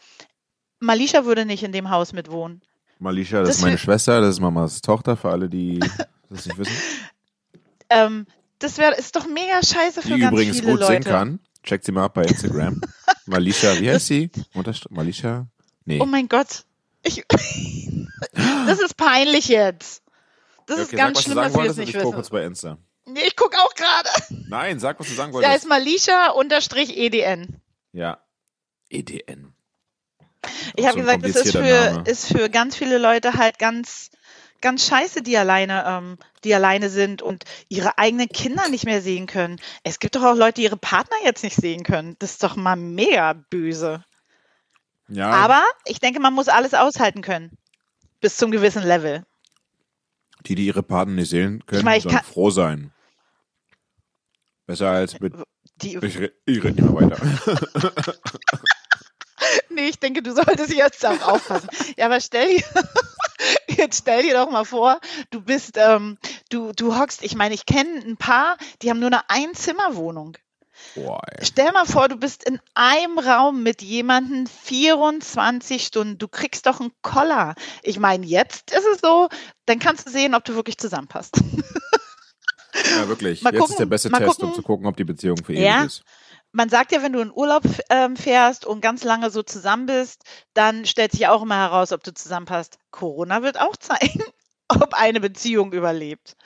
Malisha 0.85 1.25
würde 1.25 1.45
nicht 1.45 1.63
in 1.63 1.71
dem 1.71 1.89
Haus 1.89 2.13
mitwohnen. 2.13 2.61
Malisha, 2.99 3.39
das, 3.39 3.49
Das 3.49 3.57
ist 3.57 3.61
meine 3.63 3.77
Schwester, 3.77 4.21
das 4.21 4.35
ist 4.35 4.39
Mamas 4.39 4.81
Tochter, 4.81 5.17
für 5.17 5.29
alle, 5.31 5.49
die 5.49 5.79
das 6.29 6.45
nicht 6.45 6.57
wissen. 6.57 6.73
Ähm, 7.89 8.25
das 8.57 8.79
wäre 8.79 8.95
ist 8.95 9.15
doch 9.15 9.27
mega 9.27 9.61
scheiße 9.61 10.01
für 10.01 10.15
Die 10.15 10.19
ganz 10.19 10.31
übrigens 10.33 10.59
viele 10.59 10.71
gut 10.71 10.79
Leute. 10.79 10.91
singen 10.93 11.03
kann. 11.03 11.39
Checkt 11.63 11.85
sie 11.85 11.91
mal 11.91 12.05
ab 12.05 12.15
bei 12.15 12.23
Instagram. 12.25 12.81
Malisha, 13.27 13.79
wie 13.79 13.91
heißt 13.91 14.07
sie? 14.07 14.31
Unterst 14.55 14.89
Malisha? 14.89 15.45
Nee. 15.85 15.99
Oh 16.01 16.05
mein 16.07 16.27
Gott. 16.27 16.63
Ich, 17.03 17.23
das 18.33 18.79
ist 18.79 18.97
peinlich 18.97 19.49
jetzt. 19.49 20.01
Das 20.65 20.79
ist 20.79 20.87
Okay, 20.87 20.95
ganz 20.95 21.17
sag, 21.19 21.23
schlimm, 21.25 21.35
dass 21.35 21.53
wir 21.55 21.63
das 21.65 21.77
nicht 21.77 21.89
ich 21.89 21.95
gucke 22.01 22.15
kurz 22.15 22.25
wissen. 22.25 22.33
bei 22.33 22.43
Insta. 22.45 22.77
Nee, 23.05 23.19
ich 23.27 23.35
gucke 23.35 23.55
auch 23.59 23.75
gerade. 23.75 24.09
Nein, 24.49 24.79
sag, 24.79 24.99
was 24.99 25.07
du 25.09 25.13
sagen 25.13 25.31
Da 25.31 25.35
wolltest. 25.37 25.57
ist 25.57 25.67
Malisha 25.69 26.29
unterstrich 26.31 26.97
E 26.97 27.05
EDN. 27.05 27.61
Ja. 27.93 28.17
EDN. 28.89 29.53
Ich 30.75 30.86
habe 30.86 31.00
so 31.00 31.01
gesagt, 31.01 31.24
das 31.24 31.36
ist 31.36 31.51
für, 31.51 31.92
Name. 31.92 32.03
ist 32.09 32.27
für 32.27 32.50
ganz 32.50 32.75
viele 32.75 32.97
Leute 32.97 33.33
halt 33.33 33.59
ganz, 33.59 34.09
ganz 34.61 34.87
scheiße, 34.87 35.21
die 35.21 35.37
alleine, 35.37 35.83
ähm, 35.87 36.18
die 36.44 36.54
alleine 36.54 36.90
sind 36.90 37.21
und 37.21 37.44
ihre 37.69 37.97
eigenen 37.97 38.30
Kinder 38.30 38.68
nicht 38.69 38.85
mehr 38.85 39.02
sehen 39.02 39.28
können. 39.28 39.59
Es 39.83 39.99
gibt 39.99 40.16
doch 40.16 40.23
auch 40.23 40.35
Leute, 40.35 40.56
die 40.56 40.64
ihre 40.64 40.78
Partner 40.78 41.18
jetzt 41.23 41.44
nicht 41.44 41.56
sehen 41.56 41.83
können. 41.83 42.16
Das 42.19 42.31
ist 42.31 42.44
doch 42.44 42.56
mal 42.56 42.75
mega 42.75 43.33
böse. 43.33 44.04
Ja, 45.07 45.30
Aber 45.30 45.64
ich 45.85 45.99
denke, 45.99 46.19
man 46.19 46.33
muss 46.33 46.47
alles 46.47 46.73
aushalten 46.73 47.21
können. 47.21 47.57
Bis 48.21 48.37
zum 48.37 48.49
gewissen 48.52 48.83
Level. 48.83 49.23
die, 50.47 50.56
die 50.56 50.66
ihre 50.66 50.83
Partner 50.83 51.16
nicht 51.16 51.30
sehen 51.30 51.64
können, 51.66 51.80
Ich 51.80 51.85
meine, 51.85 51.97
ich 51.97 52.04
sollen 52.04 52.18
froh 52.23 52.49
sein. 52.49 52.92
Besser 54.66 54.90
als 54.90 55.19
mit. 55.19 55.33
Die, 55.81 55.95
Ich, 55.97 56.19
ich 56.45 56.64
rede 56.64 56.71
nicht 56.71 56.81
mehr 56.81 56.94
weiter. 56.94 58.14
nee, 59.69 59.87
ich 59.87 59.99
denke, 59.99 60.21
du 60.21 60.33
solltest 60.33 60.73
jetzt 60.73 61.06
auch 61.06 61.21
aufpassen. 61.21 61.69
Ja, 61.97 62.06
aber 62.06 62.19
stell 62.19 62.57
dir, 62.57 62.64
jetzt 63.78 63.99
stell 63.99 64.23
dir 64.23 64.33
doch 64.33 64.49
mal 64.49 64.66
vor, 64.66 64.99
du 65.31 65.42
bist, 65.42 65.78
ähm, 65.78 66.18
du, 66.49 66.71
du 66.73 66.97
hockst, 66.97 67.23
ich 67.23 67.35
meine, 67.35 67.54
ich 67.56 67.66
kenne 67.66 67.99
ein 68.06 68.18
paar, 68.18 68.57
die 68.81 68.90
haben 68.90 68.99
nur 68.99 69.07
eine 69.07 69.30
Einzimmerwohnung. 69.30 70.37
Boah. 70.95 71.21
Stell 71.42 71.71
mal 71.71 71.85
vor, 71.85 72.09
du 72.09 72.18
bist 72.18 72.44
in 72.44 72.59
einem 72.73 73.18
Raum 73.18 73.64
mit 73.64 73.81
jemandem 73.81 74.45
24 74.45 75.85
Stunden. 75.85 76.18
Du 76.18 76.28
kriegst 76.28 76.66
doch 76.66 76.80
einen 76.80 76.92
Koller. 77.02 77.56
Ich 77.81 77.97
meine, 77.99 78.25
jetzt 78.25 78.71
ist 78.71 78.85
es 78.94 78.99
so, 79.02 79.30
dann 79.66 79.80
kannst 79.80 80.06
du 80.06 80.11
sehen, 80.11 80.35
ob 80.35 80.44
du 80.44 80.56
wirklich 80.56 80.78
zusammenpasst. 80.78 81.37
Ja, 82.95 83.07
wirklich. 83.07 83.42
Mal 83.42 83.54
Jetzt 83.54 83.61
gucken, 83.61 83.73
ist 83.73 83.80
der 83.80 83.85
beste 83.85 84.09
Test, 84.11 84.25
gucken. 84.25 84.49
um 84.49 84.54
zu 84.54 84.61
gucken, 84.61 84.85
ob 84.85 84.97
die 84.97 85.06
Beziehung 85.06 85.37
für 85.37 85.54
Ja. 85.54 85.80
ewig 85.80 85.85
ist. 85.87 86.04
Man 86.56 86.69
sagt 86.69 86.94
ja, 86.94 87.04
wenn 87.04 87.12
du 87.12 87.19
in 87.19 87.33
Urlaub 87.33 87.64
ähm, 87.90 88.16
fährst 88.16 88.66
und 88.66 88.80
ganz 88.80 89.04
lange 89.04 89.30
so 89.30 89.44
zusammen 89.44 89.88
bist, 89.88 90.24
dann 90.54 90.85
stellt 90.85 91.12
sich 91.12 91.28
auch 91.28 91.42
immer 91.42 91.57
heraus, 91.57 91.92
ob 91.92 92.02
du 92.02 92.14
zusammenpasst. 92.14 92.80
Corona 92.92 93.44
wird 93.44 93.59
auch 93.59 93.76
zeigen, 93.76 94.24
ob 94.69 94.94
eine 94.94 95.19
Beziehung 95.19 95.74
überlebt. 95.74 96.38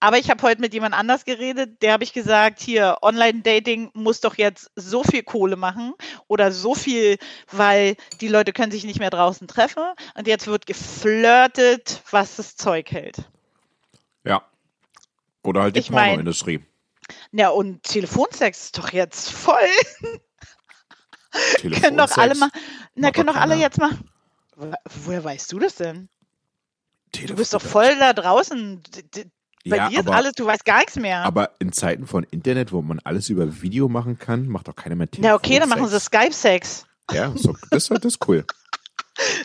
Aber 0.00 0.16
ich 0.16 0.30
habe 0.30 0.42
heute 0.42 0.62
mit 0.62 0.72
jemand 0.72 0.94
anders 0.94 1.26
geredet, 1.26 1.82
der 1.82 1.92
habe 1.92 2.02
ich 2.02 2.14
gesagt, 2.14 2.60
hier, 2.60 2.96
Online-Dating 3.02 3.90
muss 3.92 4.22
doch 4.22 4.38
jetzt 4.38 4.70
so 4.74 5.04
viel 5.04 5.22
Kohle 5.22 5.56
machen 5.56 5.92
oder 6.28 6.50
so 6.50 6.74
viel, 6.74 7.18
weil 7.50 7.96
die 8.22 8.28
Leute 8.28 8.54
können 8.54 8.72
sich 8.72 8.84
nicht 8.84 9.00
mehr 9.00 9.10
draußen 9.10 9.48
treffen 9.48 9.82
und 10.14 10.26
jetzt 10.26 10.46
wird 10.46 10.64
geflirtet, 10.64 12.02
was 12.10 12.36
das 12.36 12.56
Zeug 12.56 12.90
hält. 12.90 13.28
Ja. 14.24 14.42
Oder 15.42 15.60
halt 15.60 15.76
die 15.76 15.80
Ich 15.80 15.90
Pornoindustrie. 15.90 16.64
Ja, 17.32 17.48
und 17.48 17.82
Telefonsex 17.82 18.64
ist 18.66 18.78
doch 18.78 18.92
jetzt 18.92 19.30
voll. 19.30 19.56
können 21.60 21.96
doch 21.96 22.06
Telefonsex. 22.10 22.18
alle 22.18 22.34
mal, 22.34 22.50
na, 22.94 23.10
können 23.10 23.26
doch 23.28 23.36
alle 23.36 23.54
jetzt 23.56 23.78
mal. 23.78 23.90
Wo- 24.56 24.72
Woher 25.04 25.24
weißt 25.24 25.50
du 25.52 25.58
das 25.58 25.76
denn? 25.76 26.08
Du 27.12 27.18
Telefon- 27.20 27.36
bist 27.36 27.54
doch 27.54 27.62
voll 27.62 27.96
da 27.98 28.12
draußen. 28.12 28.82
Bei 29.64 29.76
ja, 29.76 29.88
dir 29.88 30.00
ist 30.00 30.06
aber, 30.08 30.16
alles, 30.16 30.32
du 30.34 30.44
weißt 30.44 30.64
gar 30.64 30.78
nichts 30.78 30.96
mehr. 30.96 31.20
aber 31.24 31.52
in 31.60 31.72
Zeiten 31.72 32.06
von 32.06 32.24
Internet, 32.24 32.72
wo 32.72 32.82
man 32.82 32.98
alles 33.04 33.28
über 33.30 33.62
Video 33.62 33.88
machen 33.88 34.18
kann, 34.18 34.48
macht 34.48 34.66
doch 34.68 34.74
keiner 34.74 34.96
mehr 34.96 35.08
Telefon. 35.10 35.28
ja, 35.28 35.34
okay, 35.36 35.58
dann 35.58 35.68
machen 35.68 35.86
sie 35.88 36.00
Skype-Sex. 36.00 36.84
Ja, 37.12 37.32
so, 37.36 37.54
das, 37.70 37.88
das 37.88 38.04
ist 38.04 38.28
cool. 38.28 38.44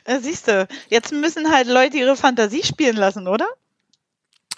Siehst 0.21 0.47
du, 0.47 0.67
jetzt 0.89 1.11
müssen 1.11 1.51
halt 1.51 1.67
Leute 1.67 1.97
ihre 1.97 2.15
Fantasie 2.15 2.63
spielen 2.63 2.95
lassen, 2.95 3.27
oder? 3.27 3.47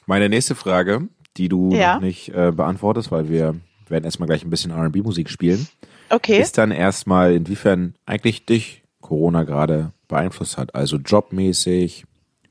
Meine 0.05 0.29
nächste 0.29 0.55
Frage, 0.55 1.07
die 1.39 1.49
du 1.49 1.73
Ja. 1.73 1.95
noch 1.95 2.01
nicht 2.01 2.29
äh, 2.29 2.51
beantwortest, 2.51 3.11
weil 3.11 3.29
wir 3.29 3.55
werden 3.87 4.03
erstmal 4.03 4.27
gleich 4.27 4.43
ein 4.43 4.49
bisschen 4.51 4.71
R&B-Musik 4.71 5.29
spielen, 5.29 5.67
Okay. 6.09 6.39
ist 6.39 6.57
dann 6.57 6.71
erstmal, 6.71 7.33
inwiefern 7.33 7.95
eigentlich 8.05 8.45
dich 8.45 8.83
Corona 9.01 9.43
gerade 9.43 9.91
beeinflusst 10.07 10.57
hat. 10.57 10.75
Also 10.75 10.97
jobmäßig 10.97 12.05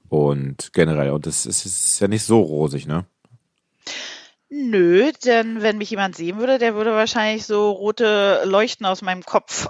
und 0.08 0.72
generell. 0.72 1.10
Und 1.10 1.26
das 1.26 1.44
ist, 1.46 1.64
ist 1.66 2.00
ja 2.00 2.08
nicht 2.08 2.22
so 2.24 2.40
rosig, 2.40 2.86
ne? 2.86 3.04
Nö, 4.50 5.10
denn 5.24 5.60
wenn 5.62 5.76
mich 5.76 5.90
jemand 5.90 6.16
sehen 6.16 6.38
würde, 6.38 6.58
der 6.58 6.74
würde 6.74 6.92
wahrscheinlich 6.92 7.44
so 7.44 7.70
rote 7.70 8.42
Leuchten 8.46 8.86
aus 8.86 9.02
meinem 9.02 9.22
Kopf. 9.22 9.68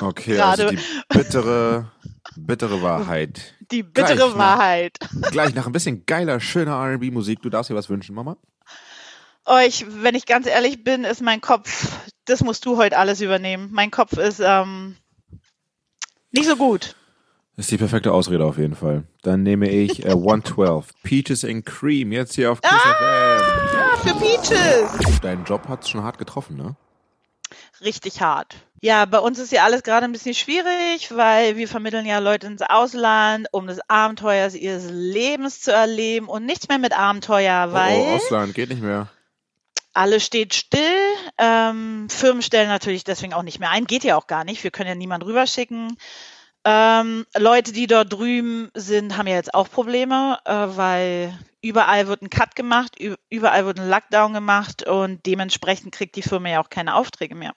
Okay, 0.00 0.38
also 0.40 0.70
die 0.70 0.78
bittere, 1.10 1.90
bittere 2.36 2.80
Wahrheit. 2.82 3.54
Die 3.70 3.82
bittere 3.82 4.16
Gleich? 4.16 4.36
Wahrheit. 4.36 4.98
Gleich 5.30 5.54
nach 5.54 5.66
ein 5.66 5.72
bisschen 5.72 6.06
geiler, 6.06 6.40
schöner 6.40 6.72
R&B-Musik. 6.72 7.42
Du 7.42 7.50
darfst 7.50 7.70
dir 7.70 7.74
was 7.74 7.88
wünschen, 7.88 8.14
Mama? 8.14 8.36
Oh, 9.46 9.58
ich, 9.66 9.86
wenn 10.02 10.14
ich 10.14 10.26
ganz 10.26 10.46
ehrlich 10.46 10.84
bin, 10.84 11.04
ist 11.04 11.22
mein 11.22 11.40
Kopf, 11.40 11.90
das 12.26 12.42
musst 12.42 12.66
du 12.66 12.76
heute 12.76 12.98
alles 12.98 13.20
übernehmen. 13.20 13.68
Mein 13.72 13.90
Kopf 13.90 14.12
ist 14.14 14.40
ähm, 14.44 14.96
nicht 16.32 16.46
so 16.46 16.56
gut. 16.56 16.94
Das 17.56 17.64
ist 17.64 17.70
die 17.72 17.78
perfekte 17.78 18.12
Ausrede 18.12 18.44
auf 18.44 18.58
jeden 18.58 18.76
Fall. 18.76 19.04
Dann 19.22 19.42
nehme 19.42 19.68
ich 19.68 20.04
äh, 20.04 20.10
112, 20.10 20.92
Peaches 21.02 21.44
and 21.44 21.64
Cream, 21.66 22.12
jetzt 22.12 22.34
hier 22.34 22.52
auf 22.52 22.60
Kiss 22.60 22.70
FM. 22.70 22.94
Ah, 23.00 23.96
für 23.96 24.14
Peaches. 24.14 25.20
Dein 25.20 25.44
Job 25.44 25.66
hat's 25.66 25.88
schon 25.88 26.02
hart 26.02 26.18
getroffen, 26.18 26.56
ne? 26.56 26.76
Richtig 27.80 28.20
hart. 28.20 28.56
Ja, 28.80 29.04
bei 29.06 29.18
uns 29.18 29.38
ist 29.38 29.50
ja 29.50 29.64
alles 29.64 29.82
gerade 29.82 30.04
ein 30.04 30.12
bisschen 30.12 30.34
schwierig, 30.34 31.10
weil 31.14 31.56
wir 31.56 31.66
vermitteln 31.66 32.06
ja 32.06 32.18
Leute 32.18 32.46
ins 32.46 32.62
Ausland, 32.62 33.48
um 33.50 33.66
das 33.66 33.80
Abenteuer 33.88 34.48
ihres 34.52 34.88
Lebens 34.90 35.60
zu 35.60 35.72
erleben 35.72 36.28
und 36.28 36.46
nichts 36.46 36.68
mehr 36.68 36.78
mit 36.78 36.96
Abenteuer, 36.96 37.72
weil 37.72 37.96
oh, 37.98 38.14
Ausland 38.14 38.54
geht 38.54 38.68
nicht 38.68 38.82
mehr. 38.82 39.08
alles 39.94 40.24
steht 40.24 40.54
still. 40.54 40.80
Ähm, 41.38 42.08
Firmen 42.08 42.42
stellen 42.42 42.68
natürlich 42.68 43.02
deswegen 43.02 43.34
auch 43.34 43.42
nicht 43.42 43.58
mehr 43.58 43.70
ein. 43.70 43.86
Geht 43.86 44.04
ja 44.04 44.16
auch 44.16 44.28
gar 44.28 44.44
nicht. 44.44 44.62
Wir 44.62 44.70
können 44.70 44.88
ja 44.88 44.94
niemanden 44.94 45.26
rüberschicken. 45.26 45.96
Ähm, 46.64 47.26
Leute, 47.36 47.72
die 47.72 47.86
dort 47.86 48.12
drüben 48.12 48.70
sind, 48.74 49.16
haben 49.16 49.26
ja 49.26 49.34
jetzt 49.34 49.54
auch 49.54 49.70
Probleme, 49.70 50.38
äh, 50.44 50.52
weil 50.52 51.36
überall 51.62 52.06
wird 52.06 52.22
ein 52.22 52.30
Cut 52.30 52.54
gemacht, 52.54 52.96
überall 53.30 53.66
wird 53.66 53.80
ein 53.80 53.88
Lockdown 53.88 54.34
gemacht 54.34 54.86
und 54.86 55.24
dementsprechend 55.26 55.92
kriegt 55.92 56.14
die 56.16 56.22
Firma 56.22 56.48
ja 56.48 56.62
auch 56.62 56.70
keine 56.70 56.94
Aufträge 56.94 57.34
mehr. 57.34 57.54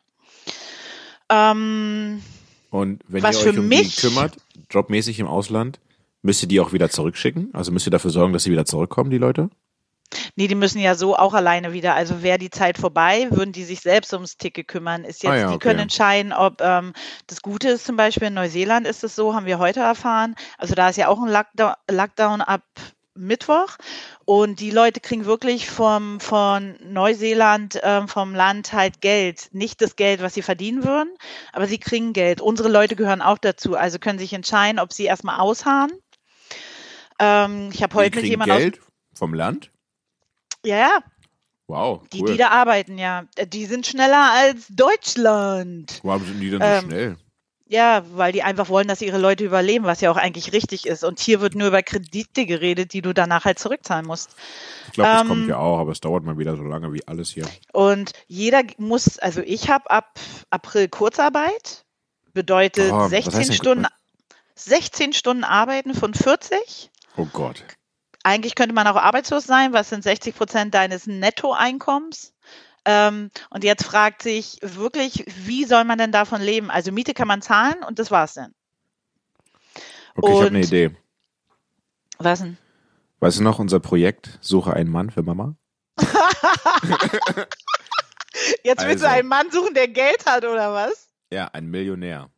Ähm, 1.32 2.22
Und 2.70 3.02
wenn 3.08 3.24
Was 3.24 3.38
ihr 3.38 3.44
für 3.44 3.50
euch 3.52 3.58
um 3.60 3.68
mich- 3.68 3.96
die 3.96 4.02
kümmert, 4.02 4.38
jobmäßig 4.70 5.20
im 5.20 5.28
Ausland, 5.28 5.80
müsst 6.22 6.42
ihr 6.44 6.48
die 6.50 6.60
auch 6.60 6.74
wieder 6.74 6.90
zurückschicken? 6.90 7.50
Also 7.54 7.72
müsst 7.72 7.88
ihr 7.88 7.92
dafür 7.92 8.12
sorgen, 8.12 8.34
dass 8.34 8.44
sie 8.44 8.52
wieder 8.52 8.66
zurückkommen, 8.66 9.10
die 9.10 9.18
Leute? 9.18 9.50
nee, 10.36 10.48
die 10.50 10.56
müssen 10.56 10.80
ja 10.80 10.96
so 10.96 11.16
auch 11.16 11.34
alleine 11.34 11.72
wieder. 11.72 11.96
Also 11.96 12.22
wäre 12.22 12.38
die 12.38 12.50
Zeit 12.50 12.78
vorbei, 12.78 13.28
würden 13.32 13.54
die 13.54 13.64
sich 13.64 13.80
selbst 13.80 14.12
ums 14.14 14.36
Ticket 14.38 14.68
kümmern. 14.68 15.06
Ist 15.06 15.24
jetzt, 15.24 15.32
Ah 15.32 15.36
ja, 15.38 15.48
die 15.48 15.56
okay. 15.56 15.70
können 15.70 15.80
entscheiden, 15.80 16.34
ob 16.34 16.60
ähm, 16.60 16.92
das 17.28 17.42
Gute 17.42 17.70
ist, 17.70 17.86
zum 17.86 17.96
Beispiel 17.96 18.28
in 18.28 18.34
Neuseeland 18.34 18.86
ist 18.86 19.06
es 19.06 19.16
so, 19.16 19.34
haben 19.34 19.46
wir 19.46 19.58
heute 19.58 19.80
erfahren. 19.80 20.36
Also 20.58 20.76
da 20.76 20.90
ist 20.90 20.98
ja 20.98 21.08
auch 21.08 21.22
ein 21.22 21.30
Lockdown, 21.32 21.74
Lockdown 21.90 22.42
ab 22.42 22.62
Mittwoch 23.16 23.78
und 24.26 24.60
die 24.60 24.72
Leute 24.72 25.00
kriegen 25.00 25.26
wirklich 25.26 25.70
vom 25.70 26.20
von 26.20 26.78
Neuseeland 26.82 27.80
ähm, 27.84 28.08
vom 28.08 28.34
Land 28.34 28.74
halt 28.74 29.02
Geld, 29.02 29.50
nicht 29.52 29.82
das 29.82 29.96
Geld, 29.96 30.22
was 30.22 30.34
sie 30.34 30.42
verdienen 30.42 30.84
würden, 30.84 31.14
aber 31.52 31.68
sie 31.68 31.78
kriegen 31.78 32.14
Geld. 32.14 32.42
Unsere 32.42 32.70
Leute 32.70 32.96
gehören 32.96 33.22
auch 33.22 33.38
dazu, 33.38 33.76
also 33.76 34.00
können 34.00 34.20
sich 34.20 34.34
entscheiden, 34.34 34.80
ob 34.80 34.94
sie 34.94 35.06
erstmal 35.06 35.40
ausharren. 35.40 35.92
Ähm, 37.20 37.70
ich 37.74 37.84
habe 37.84 37.92
Die 37.92 37.98
heute 37.98 38.16
mit 38.22 38.26
jemandem 38.30 38.56
aus 38.56 38.62
Geld 38.62 38.80
vom 39.14 39.34
Land? 39.34 39.72
ja, 40.66 40.78
ja, 40.78 41.04
Wow, 41.68 42.06
die, 42.12 42.20
cool. 42.22 42.32
die 42.32 42.38
da 42.38 42.50
arbeiten, 42.50 42.98
ja. 42.98 43.24
Äh, 43.38 43.48
Die 43.48 43.66
sind 43.66 43.88
schneller 43.88 44.32
als 44.34 44.68
Deutschland. 44.68 46.02
Warum 46.04 46.26
sind 46.26 46.40
die 46.42 46.50
denn 46.50 46.60
so 46.60 46.66
Ähm, 46.66 46.86
schnell? 46.86 47.18
Ja, 47.72 48.04
weil 48.16 48.34
die 48.34 48.44
einfach 48.44 48.68
wollen, 48.68 48.90
dass 48.90 49.02
ihre 49.02 49.18
Leute 49.18 49.46
überleben, 49.46 49.86
was 49.86 50.02
ja 50.02 50.12
auch 50.12 50.18
eigentlich 50.18 50.52
richtig 50.52 50.86
ist. 50.86 51.06
Und 51.06 51.22
hier 51.22 51.40
wird 51.40 51.56
nur 51.56 51.70
über 51.70 51.82
Kredite 51.82 52.46
geredet, 52.46 52.92
die 52.92 53.02
du 53.02 53.14
danach 53.14 53.46
halt 53.46 53.60
zurückzahlen 53.60 54.06
musst. 54.06 54.36
Ich 54.88 54.92
glaube, 54.92 55.10
das 55.10 55.22
ähm, 55.22 55.28
kommt 55.30 55.48
ja 55.48 55.56
auch, 55.56 55.80
aber 55.80 55.94
es 55.94 56.02
dauert 56.02 56.26
mal 56.26 56.38
wieder 56.38 56.58
so 56.58 56.64
lange 56.64 56.92
wie 56.92 57.08
alles 57.08 57.30
hier. 57.30 57.48
Und 57.72 58.12
jeder 58.28 58.64
muss, 58.78 59.20
also 59.20 59.40
ich 59.40 59.70
habe 59.70 59.90
ab 59.90 60.20
April 60.50 60.90
Kurzarbeit, 60.90 61.86
bedeutet 62.34 62.92
Oh, 62.92 63.10
heißt 63.10 63.32
16 63.32 63.42
denn 63.42 63.54
Stunden, 63.54 63.88
16 64.56 65.14
Stunden 65.14 65.46
arbeiten 65.46 65.94
von 65.94 66.14
40. 66.14 66.92
Oh 67.16 67.28
Gott. 67.32 67.64
Eigentlich 68.24 68.56
könnte 68.56 68.76
man 68.76 68.86
auch 68.86 68.98
arbeitslos 68.98 69.46
sein, 69.46 69.72
was 69.72 69.88
sind 69.88 70.04
60 70.04 70.36
Prozent 70.36 70.74
deines 70.74 71.08
Nettoeinkommens? 71.08 72.31
Ähm, 72.86 73.30
und 73.50 73.64
jetzt 73.64 73.84
fragt 73.86 74.24
sich 74.24 74.58
wirklich, 74.62 75.24
wie 75.46 75.66
soll 75.66 75.84
man 75.84 75.98
denn 75.98 76.12
davon 76.12 76.42
leben? 76.42 76.72
Also 76.72 76.92
Miete 76.92 77.14
kann 77.14 77.28
man 77.28 77.42
zahlen 77.42 77.84
und 77.88 78.00
das 78.00 78.10
war's 78.12 78.34
dann. 78.34 78.54
Okay, 80.16 80.32
ich 80.32 80.38
habe 80.38 80.48
eine 80.48 80.58
Und- 80.60 80.66
Idee. 80.66 80.96
Was 82.18 82.40
denn? 82.40 82.58
Weißt 83.20 83.38
du 83.40 83.44
noch, 83.44 83.60
unser 83.60 83.80
Projekt 83.80 84.38
Suche 84.42 84.74
einen 84.74 84.90
Mann 84.92 85.12
für 85.12 85.22
Mama? 85.22 85.56
Jetzt 88.64 88.86
willst 88.86 89.04
du 89.04 89.08
Also. 89.08 89.20
einen 89.20 89.28
Mann 89.28 89.52
suchen, 89.52 89.74
der 89.74 89.88
Geld 89.88 90.26
hat 90.26 90.44
oder 90.46 90.74
was? 90.74 91.08
Ja, 91.32 91.48
ein 91.54 91.68
Millionär. 91.68 92.30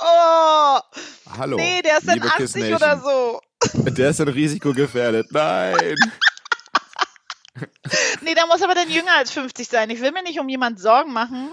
Oh, 0.00 0.78
Hallo. 1.38 1.56
nee, 1.56 1.80
der 1.82 1.98
ist 1.98 2.08
dann 2.08 2.14
liebe 2.16 2.28
Kiss 2.30 2.56
80 2.56 2.74
oder 2.74 2.98
so. 3.00 3.40
Der 3.74 4.10
ist 4.10 4.20
ein 4.20 4.28
risikogefährdet. 4.28 5.28
Nein. 5.30 5.94
Nee, 8.22 8.34
der 8.34 8.46
muss 8.46 8.62
aber 8.62 8.74
dann 8.74 8.90
jünger 8.90 9.12
als 9.16 9.30
50 9.30 9.68
sein. 9.68 9.90
Ich 9.90 10.00
will 10.00 10.10
mir 10.12 10.22
nicht 10.22 10.40
um 10.40 10.48
jemanden 10.48 10.80
Sorgen 10.80 11.12
machen. 11.12 11.50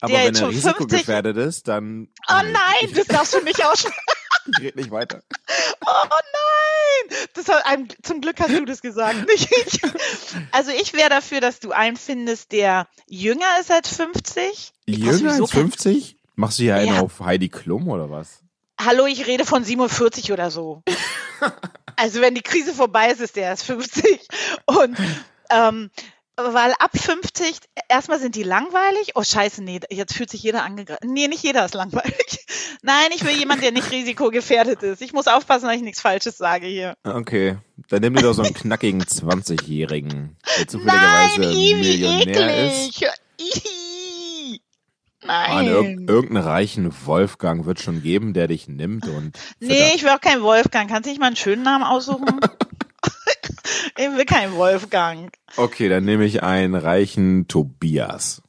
Aber 0.00 0.12
Der 0.12 0.24
jetzt 0.24 0.40
er 0.40 0.46
schon 0.46 0.52
50 0.52 0.64
risikogefährdet 0.72 1.36
ist, 1.36 1.68
dann. 1.68 2.08
Oh 2.28 2.32
nein, 2.42 2.92
das 2.94 3.06
darfst 3.06 3.34
du 3.34 3.40
nicht 3.42 3.64
aussprechen. 3.64 3.96
Ich 4.46 4.62
red 4.62 4.76
nicht 4.76 4.90
weiter. 4.90 5.22
Oh 5.86 6.06
nein! 6.10 7.18
Das 7.32 7.48
hat 7.48 7.64
einem, 7.64 7.88
zum 8.02 8.20
Glück 8.20 8.38
hast 8.40 8.50
du 8.50 8.66
das 8.66 8.82
gesagt, 8.82 9.26
nicht 9.26 9.48
ich. 9.50 9.80
Also 10.52 10.70
ich 10.70 10.92
wäre 10.92 11.08
dafür, 11.08 11.40
dass 11.40 11.60
du 11.60 11.72
einen 11.72 11.96
findest, 11.96 12.52
der 12.52 12.86
jünger 13.06 13.46
ist 13.58 13.70
als 13.70 13.88
50. 13.96 14.72
Ich 14.84 15.00
brauch 15.00 15.12
Jünger 15.12 15.30
als 15.32 15.50
kein- 15.50 15.70
50? 15.70 16.18
Machst 16.34 16.58
du 16.58 16.64
hier 16.64 16.74
einen 16.74 16.94
Ja. 16.94 17.00
auf 17.00 17.20
Heidi 17.20 17.48
Klum 17.48 17.88
oder 17.88 18.10
was? 18.10 18.42
Hallo, 18.78 19.06
ich 19.06 19.26
rede 19.26 19.46
von 19.46 19.64
47 19.64 20.30
oder 20.32 20.50
so. 20.50 20.82
Also 21.96 22.20
wenn 22.20 22.34
die 22.34 22.42
Krise 22.42 22.74
vorbei 22.74 23.12
ist, 23.12 23.20
ist 23.20 23.36
der 23.36 23.44
erst 23.44 23.64
50. 23.66 24.26
Und 24.66 24.98
ähm, 25.50 25.90
weil 26.36 26.72
ab 26.80 26.90
50, 26.96 27.58
erstmal 27.88 28.18
sind 28.18 28.34
die 28.34 28.42
langweilig. 28.42 29.12
Oh 29.14 29.22
scheiße, 29.22 29.62
nee, 29.62 29.80
jetzt 29.90 30.14
fühlt 30.14 30.30
sich 30.30 30.42
jeder 30.42 30.64
angegriffen. 30.64 31.12
Nee, 31.12 31.28
nicht 31.28 31.44
jeder 31.44 31.64
ist 31.64 31.74
langweilig. 31.74 32.44
Nein, 32.82 33.10
ich 33.14 33.24
will 33.24 33.36
jemanden, 33.36 33.62
der 33.62 33.72
nicht 33.72 33.90
risikogefährdet 33.92 34.82
ist. 34.82 35.00
Ich 35.00 35.12
muss 35.12 35.28
aufpassen, 35.28 35.66
dass 35.66 35.76
ich 35.76 35.82
nichts 35.82 36.00
Falsches 36.00 36.36
sage 36.36 36.66
hier. 36.66 36.96
Okay. 37.04 37.58
Dann 37.88 38.00
nimm 38.00 38.14
dir 38.14 38.22
doch 38.22 38.32
so 38.32 38.42
einen 38.42 38.54
knackigen 38.54 39.02
20-Jährigen, 39.02 40.36
der 40.44 40.56
Nein, 40.58 40.68
zufälligerweise 40.68 41.42
Ivi, 41.52 41.74
Millionär 41.74 42.66
ist. 42.66 42.96
eklig. 43.02 43.10
Ihi. 43.38 44.60
Ah, 45.26 45.62
Nein. 45.62 45.66
irg 45.68 45.86
irgendeinen 46.10 46.44
reichen 46.46 46.92
Wolfgang 47.06 47.64
wird 47.64 47.80
schon 47.80 48.02
geben, 48.02 48.34
der 48.34 48.48
dich 48.48 48.68
nimmt 48.68 49.06
und. 49.08 49.38
Nee, 49.60 49.92
ich 49.94 50.02
will 50.02 50.10
auch 50.10 50.20
keinen 50.20 50.42
Wolfgang. 50.42 50.90
Kannst 50.90 51.06
du 51.06 51.10
nicht 51.10 51.20
mal 51.20 51.28
einen 51.28 51.36
schönen 51.36 51.62
Namen 51.62 51.84
aussuchen? 51.84 52.40
ich 53.96 54.10
will 54.10 54.24
keinen 54.24 54.54
Wolfgang. 54.54 55.32
Okay, 55.56 55.88
dann 55.88 56.04
nehme 56.04 56.24
ich 56.24 56.42
einen 56.42 56.74
reichen 56.74 57.46
Tobias. 57.48 58.42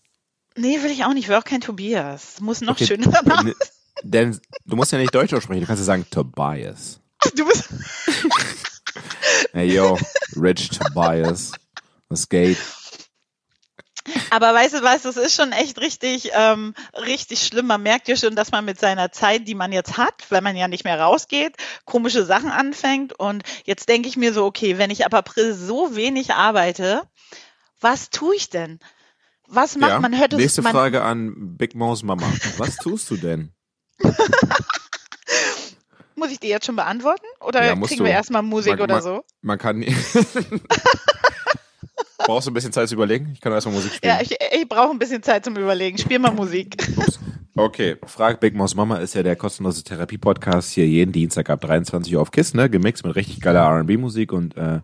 Nee, 0.58 0.82
will 0.84 0.92
ich 0.92 1.04
auch 1.06 1.14
nicht. 1.14 1.24
Ich 1.26 1.30
will 1.30 1.36
auch 1.36 1.44
kein 1.44 1.62
Tobias. 1.62 2.40
Muss 2.40 2.62
noch 2.62 2.74
Okay, 2.76 2.86
schöner 2.88 3.22
Name. 3.24 3.50
N- 3.52 3.56
Denn 4.04 4.40
du 4.66 4.76
musst 4.76 4.92
ja 4.92 4.98
nicht 4.98 5.14
Deutsch 5.14 5.34
aussprechen, 5.34 5.62
du 5.62 5.68
kannst 5.68 5.82
ja 5.82 5.86
sagen 5.86 6.06
Tobias. 6.10 7.00
Du 7.36 7.46
bist, 7.48 7.70
Hey 9.54 9.74
yo, 9.74 9.98
Rich 10.36 10.70
Tobias. 10.70 11.52
Das 12.10 12.28
Gate. 12.30 12.58
Aber 14.30 14.54
weißt 14.54 14.76
du, 14.76 14.84
du, 15.06 15.10
es 15.10 15.18
ist 15.18 15.36
schon 15.36 15.52
echt 15.52 15.80
richtig, 15.80 16.30
ähm, 16.34 16.74
richtig 16.94 17.46
schlimm. 17.46 17.66
Man 17.68 17.82
merkt 17.84 18.08
ja 18.08 18.16
schon, 18.16 18.36
dass 18.36 18.52
man 18.52 18.64
mit 18.66 18.80
seiner 18.80 19.12
Zeit, 19.12 19.48
die 19.48 19.56
man 19.56 19.72
jetzt 19.72 19.98
hat, 19.98 20.14
weil 20.30 20.42
man 20.42 20.56
ja 20.56 20.68
nicht 20.68 20.84
mehr 20.84 21.00
rausgeht, 21.00 21.56
komische 21.86 22.24
Sachen 22.26 22.50
anfängt. 22.52 23.14
Und 23.14 23.44
jetzt 23.66 23.90
denke 23.90 24.08
ich 24.08 24.16
mir 24.18 24.34
so, 24.34 24.46
okay, 24.46 24.78
wenn 24.78 24.92
ich 24.92 25.06
ab 25.06 25.14
April 25.14 25.54
so 25.54 25.96
wenig 25.96 26.34
arbeite, 26.34 27.02
was 27.82 28.10
tue 28.10 28.36
ich 28.36 28.50
denn? 28.50 28.80
Was 29.48 29.76
macht 29.76 29.92
Ja. 29.92 30.00
man? 30.00 30.18
Hört 30.18 30.34
Nächste 30.34 30.62
man, 30.62 30.72
Frage 30.74 31.04
an 31.04 31.56
Big 31.58 31.76
Mo's 31.76 32.02
Mama. 32.04 32.26
Was 32.58 32.78
tust 32.78 33.10
du 33.12 33.18
denn? 33.18 33.52
Muss 36.16 36.32
ich 36.32 36.40
die 36.40 36.48
jetzt 36.48 36.66
schon 36.66 36.76
beantworten? 36.78 37.26
Oder 37.42 37.66
Ja, 37.66 37.76
kriegen 37.76 38.00
du. 38.00 38.04
wir 38.06 38.12
erstmal 38.12 38.42
Musik 38.42 38.74
Man- 38.74 38.82
oder 38.82 38.96
man- 38.96 39.04
so? 39.04 39.24
Man 39.42 39.58
kann. 39.60 39.82
Brauchst 42.26 42.48
du 42.48 42.52
ein 42.52 42.54
bisschen 42.54 42.72
Zeit 42.72 42.90
zu 42.90 42.96
überlegen? 42.96 43.30
Ich 43.34 43.42
kann 43.42 43.54
erstmal 43.54 43.76
Musik 43.76 43.94
spielen. 43.94 44.16
Ja, 44.16 44.22
ich, 44.22 44.32
ich 44.32 44.68
brauche 44.68 44.92
ein 44.92 45.00
bisschen 45.00 45.22
Zeit 45.22 45.46
zum 45.46 45.56
Überlegen. 45.56 45.98
Spiel 45.98 46.20
mal 46.20 46.32
Musik. 46.32 46.76
Okay, 47.58 47.96
Frag 48.06 48.42
Big 48.42 48.54
Mo's 48.54 48.76
Mama 48.76 48.98
ist 48.98 49.14
ja 49.16 49.24
der 49.24 49.38
kostenlose 49.38 49.82
Therapie-Podcast 49.84 50.74
hier 50.74 50.86
jeden 50.86 51.14
Dienstag 51.14 51.50
ab 51.50 51.62
23 51.62 52.14
Uhr 52.14 52.22
auf 52.22 52.32
KISS, 52.32 52.54
ne? 52.54 52.70
Gemixt 52.70 53.06
mit 53.06 53.16
richtig 53.16 53.40
geiler 53.40 53.62
R&B-Musik 53.62 54.34
und 54.34 54.58
äh, 54.58 54.82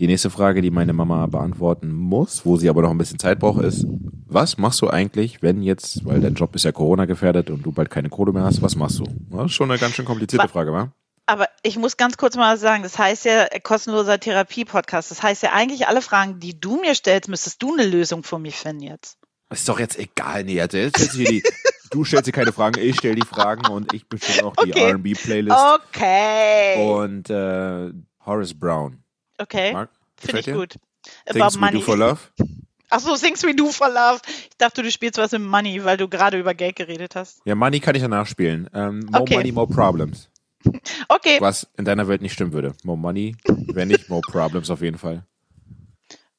die 0.00 0.06
nächste 0.06 0.30
Frage, 0.30 0.62
die 0.62 0.70
meine 0.70 0.94
Mama 0.94 1.26
beantworten 1.26 1.92
muss, 1.92 2.46
wo 2.46 2.56
sie 2.56 2.70
aber 2.70 2.82
noch 2.82 2.90
ein 2.90 2.96
bisschen 2.98 3.18
Zeit 3.18 3.38
braucht, 3.38 3.62
ist, 3.62 3.86
was 4.26 4.56
machst 4.56 4.80
du 4.80 4.88
eigentlich, 4.88 5.42
wenn 5.42 5.62
jetzt, 5.62 6.06
weil 6.06 6.20
dein 6.20 6.34
Job 6.34 6.54
ist 6.54 6.64
ja 6.64 6.72
Corona 6.72 7.04
gefährdet 7.04 7.50
und 7.50 7.64
du 7.64 7.72
bald 7.72 7.90
keine 7.90 8.08
Kohle 8.08 8.32
mehr 8.32 8.44
hast, 8.44 8.62
was 8.62 8.76
machst 8.76 8.98
du? 8.98 9.04
Das 9.30 9.46
ist 9.46 9.52
schon 9.52 9.70
eine 9.70 9.78
ganz 9.78 9.94
schön 9.94 10.04
komplizierte 10.06 10.48
Frage, 10.48 10.72
wa? 10.72 10.92
Aber 11.26 11.48
ich 11.62 11.76
muss 11.76 11.96
ganz 11.96 12.16
kurz 12.16 12.36
mal 12.36 12.56
sagen, 12.56 12.82
das 12.84 12.98
heißt 12.98 13.24
ja 13.24 13.44
äh, 13.46 13.58
kostenloser 13.60 14.20
Therapie-Podcast. 14.20 15.10
Das 15.10 15.22
heißt 15.22 15.42
ja 15.42 15.52
eigentlich 15.52 15.88
alle 15.88 16.00
Fragen, 16.00 16.38
die 16.38 16.58
du 16.60 16.80
mir 16.80 16.94
stellst, 16.94 17.28
müsstest 17.28 17.60
du 17.62 17.72
eine 17.74 17.84
Lösung 17.84 18.22
für 18.22 18.38
mich 18.38 18.56
finden 18.56 18.82
jetzt. 18.82 19.18
Ist 19.50 19.68
doch 19.68 19.78
jetzt 19.80 19.98
egal, 19.98 20.44
nee, 20.44 20.54
jetzt 20.54 20.72
stellst 20.72 21.14
du 21.14 21.18
die, 21.24 21.42
du 21.90 22.04
stellst 22.04 22.26
dir 22.28 22.32
keine 22.32 22.52
Fragen, 22.52 22.80
ich 22.80 22.96
stell 22.98 23.14
die 23.16 23.26
Fragen 23.26 23.66
und 23.70 23.92
ich 23.92 24.08
bestimme 24.08 24.44
auch 24.44 24.56
die 24.56 24.72
Okay. 24.72 24.90
R&B-Playlist 24.90 25.56
Okay. 25.74 26.82
und 26.82 27.30
äh, 27.30 27.92
Horace 28.24 28.54
Brown. 28.58 29.02
Okay. 29.38 29.72
Mark, 29.72 29.90
Finde 30.18 30.38
ich 30.40 30.44
dir? 30.46 30.54
gut. 30.54 30.76
About 31.28 31.50
Things 31.50 31.60
we 31.60 31.70
do 31.72 31.80
for 31.80 31.96
love? 31.96 32.20
Ach 32.88 33.00
so, 33.00 33.16
Things 33.16 33.42
We 33.42 33.52
Do 33.54 33.72
for 33.72 33.88
Love. 33.88 34.20
Ich 34.48 34.56
dachte, 34.58 34.80
du 34.80 34.92
spielst 34.92 35.18
was 35.18 35.32
mit 35.32 35.42
Money, 35.42 35.84
weil 35.84 35.96
du 35.96 36.08
gerade 36.08 36.38
über 36.38 36.54
Geld 36.54 36.76
geredet 36.76 37.16
hast. 37.16 37.40
Ja, 37.44 37.56
Money 37.56 37.80
kann 37.80 37.96
ich 37.96 38.02
ja 38.02 38.06
nachspielen. 38.06 38.70
Ähm, 38.72 39.00
more 39.10 39.22
Okay. 39.22 39.34
Money, 39.38 39.50
more 39.50 39.66
problems. 39.66 40.28
Okay. 41.08 41.38
Was 41.40 41.66
in 41.76 41.84
deiner 41.84 42.08
Welt 42.08 42.22
nicht 42.22 42.32
stimmen 42.34 42.52
würde. 42.52 42.72
More 42.84 42.98
Money, 42.98 43.36
wenn 43.72 43.88
nicht, 43.88 44.08
more 44.08 44.22
problems 44.22 44.70
auf 44.70 44.80
jeden 44.82 44.98
Fall. 44.98 45.24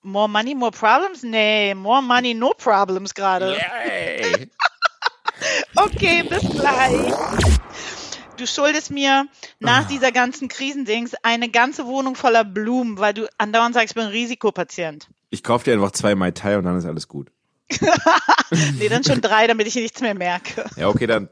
More 0.03 0.29
Money, 0.29 0.55
More 0.55 0.71
Problems? 0.71 1.23
Nee, 1.23 1.73
More 1.75 2.01
Money, 2.01 2.33
No 2.33 2.53
Problems 2.57 3.13
gerade. 3.13 3.57
Yay! 3.57 4.49
Okay, 5.75 6.23
bis 6.23 6.41
gleich. 6.49 7.13
Du 8.37 8.47
schuldest 8.47 8.89
mir 8.89 9.27
nach 9.59 9.83
Ah. 9.85 9.87
dieser 9.87 10.11
ganzen 10.11 10.47
Krisendings 10.47 11.13
eine 11.23 11.49
ganze 11.49 11.85
Wohnung 11.85 12.15
voller 12.15 12.43
Blumen, 12.43 12.97
weil 12.97 13.13
du 13.13 13.27
andauernd 13.37 13.75
sagst, 13.75 13.89
ich 13.91 13.95
bin 13.95 14.05
ein 14.05 14.09
Risikopatient. 14.11 15.07
Ich 15.29 15.43
kauf 15.43 15.61
dir 15.63 15.73
einfach 15.73 15.91
zwei 15.91 16.15
Mai 16.15 16.31
Tai 16.31 16.57
und 16.57 16.63
dann 16.65 16.77
ist 16.77 16.85
alles 16.85 17.07
gut. 17.07 17.29
Nee, 18.79 18.87
dann 18.87 19.03
schon 19.03 19.19
drei, 19.21 19.45
damit 19.45 19.67
ich 19.67 19.75
nichts 19.75 19.99
mehr 19.99 20.15
merke. 20.15 20.65
Ja, 20.77 20.87
okay, 20.87 21.05
dann. 21.05 21.27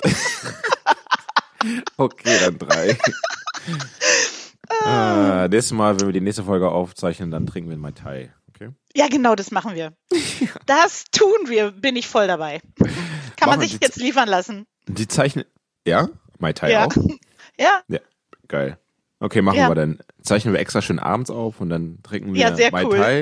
okay, 1.98 2.38
dann 2.40 2.58
drei. 2.58 2.98
ah, 4.86 5.48
nächstes 5.50 5.72
Mal, 5.76 6.00
wenn 6.00 6.08
wir 6.08 6.14
die 6.14 6.22
nächste 6.22 6.44
Folge 6.44 6.70
aufzeichnen, 6.70 7.32
dann 7.32 7.46
trinken 7.46 7.70
wir 7.70 7.78
ein 7.78 7.82
Mai 7.82 7.92
Tai. 7.92 8.34
Okay? 8.50 8.70
Ja, 8.96 9.08
genau, 9.08 9.36
das 9.36 9.52
machen 9.52 9.76
wir. 9.76 9.94
Das 10.66 11.06
tun 11.12 11.34
wir, 11.48 11.72
bin 11.72 11.96
ich 11.96 12.08
voll 12.08 12.28
dabei. 12.28 12.62
Kann 13.38 13.50
man 13.50 13.60
sich 13.60 13.78
jetzt 13.80 13.98
liefern 13.98 14.28
lassen. 14.28 14.66
Die 14.88 15.08
zeichnen. 15.08 15.46
Ja? 15.86 16.10
Mai 16.40 16.54
Tai 16.54 16.72
Ja. 16.72 16.86
auch? 16.86 16.96
Ja, 17.58 17.82
Ja, 17.88 18.00
geil. 18.50 18.78
Okay, 19.22 19.42
machen 19.42 19.58
Ja. 19.58 19.70
wir 19.70 19.76
dann. 19.76 20.00
Zeichnen 20.22 20.54
wir 20.54 20.60
extra 20.60 20.82
schön 20.82 21.00
abends 21.00 21.30
auf 21.30 21.62
und 21.62 21.70
dann 21.70 22.00
trinken 22.04 22.34
wir 22.34 22.42
Ja, 22.42 22.54
sehr 22.56 22.70
Mai 22.72 22.84
cool. 22.86 22.98
Tai. 22.98 23.22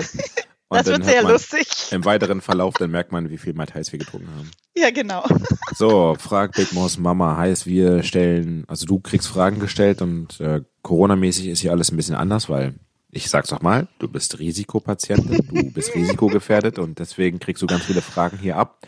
Und 0.74 0.88
das 0.88 0.94
wird 0.94 1.06
sehr 1.06 1.24
lustig. 1.24 1.68
Im 1.92 2.06
weiteren 2.06 2.42
Verlauf, 2.42 2.76
dann 2.76 2.92
merkt 2.92 3.12
man, 3.12 3.30
wie 3.30 3.38
viel 3.38 3.54
Mai 3.54 3.66
Tais 3.66 3.92
wir 3.92 4.00
getrunken 4.00 4.30
haben. 4.38 4.52
Ja, 4.76 4.90
genau. 4.92 5.24
So, 5.76 6.16
fragt 6.20 6.56
Big 6.56 6.72
Mo's 6.74 6.98
Mama. 7.00 7.36
Heißt, 7.38 7.66
wir 7.66 8.04
stellen, 8.04 8.64
also 8.68 8.86
du 8.86 9.00
kriegst 9.00 9.28
Fragen 9.28 9.60
gestellt 9.60 10.02
und 10.04 10.40
äh, 10.40 10.62
Corona-mäßig 10.84 11.48
ist 11.48 11.62
hier 11.62 11.72
alles 11.72 11.92
ein 11.92 11.98
bisschen 11.98 12.14
anders, 12.16 12.48
weil 12.48 12.76
ich 13.10 13.28
sag's 13.30 13.50
doch 13.50 13.62
mal, 13.62 13.88
du 13.98 14.08
bist 14.08 14.38
Risikopatientin, 14.40 15.48
du 15.50 15.72
bist 15.74 15.96
risikogefährdet 15.96 16.78
und 16.80 17.00
deswegen 17.00 17.40
kriegst 17.40 17.62
du 17.64 17.68
ganz 17.68 17.86
viele 17.86 18.02
Fragen 18.02 18.38
hier 18.38 18.58
ab. 18.58 18.80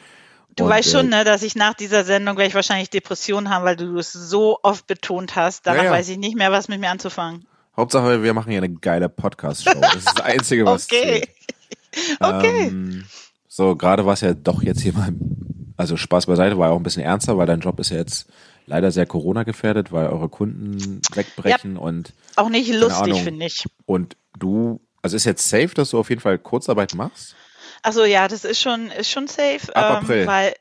Du 0.56 0.63
Und, 0.65 0.69
weißt 0.69 0.91
schon, 0.91 1.08
äh, 1.08 1.17
ne, 1.17 1.24
dass 1.24 1.41
ich 1.43 1.56
nach 1.56 1.74
dieser 1.74 2.04
Sendung 2.04 2.38
werde 2.38 2.50
ich 2.50 2.56
wahrscheinlich 2.56 2.89
Depressionen 2.91 3.50
haben, 3.50 3.65
weil 3.65 3.76
du 3.76 3.98
es 3.98 4.13
so 4.13 4.60
oft 4.63 4.86
betont 4.88 5.36
hast. 5.36 5.65
Danach 5.65 5.80
Ja, 5.80 5.86
ja. 5.86 5.91
weiß 5.91 6.10
ich 6.10 6.17
nicht 6.17 6.36
mehr, 6.38 6.52
was 6.52 6.67
mit 6.67 6.80
mir 6.80 6.89
anzufangen. 6.89 7.45
Hauptsache, 7.76 8.24
wir 8.24 8.34
machen 8.34 8.52
hier 8.52 8.60
eine 8.63 8.69
geile 8.74 9.10
Podcast-Show. 9.10 9.74
Das 9.82 9.95
ist 9.95 10.08
das 10.08 10.21
Einzige, 10.21 10.65
was 10.65 10.86
Okay. 10.86 11.02
zählt. 11.04 11.30
Okay. 12.19 12.67
Ähm, 12.67 13.05
so, 13.47 13.75
gerade 13.75 14.05
war 14.05 14.13
es 14.13 14.21
ja 14.21 14.34
doch 14.34 14.62
jetzt 14.63 14.81
hier 14.81 14.93
mal, 14.93 15.13
also 15.77 15.97
Spaß 15.97 16.25
beiseite, 16.25 16.58
war 16.58 16.67
ja 16.69 16.73
auch 16.73 16.77
ein 16.79 16.84
bisschen 16.84 17.03
ernster, 17.03 17.38
weil 17.38 17.47
dein 17.47 17.62
Job 17.62 17.79
ist 17.79 17.89
ja 17.89 17.97
jetzt 17.97 18.27
leider 18.65 18.91
sehr 18.91 19.05
Corona 19.05 19.43
gefährdet, 19.43 19.91
weil 19.91 20.08
eure 20.08 20.29
Kunden 20.29 21.01
wegbrechen 21.13 21.77
und 21.77 22.13
Auch 22.36 22.49
nicht 22.49 22.71
lustig, 22.73 23.21
finde 23.21 23.45
ich. 23.45 23.65
Und 23.86 24.17
du, 24.38 24.81
also 25.01 25.15
ist 25.15 25.25
jetzt 25.25 25.47
safe, 25.47 25.69
dass 25.69 25.91
du 25.91 25.99
auf 25.99 26.10
jeden 26.10 26.21
Fall 26.21 26.38
Kurzarbeit 26.39 26.95
machst? 26.95 27.36
Also 27.84 28.03
ja, 28.03 28.27
das 28.27 28.43
ist 28.45 28.60
schon, 28.62 28.89
ist 28.91 29.12
schon 29.12 29.27
safe. 29.27 29.75
Ab 29.75 30.01
April. 30.01 30.25
Weil, 30.27 30.55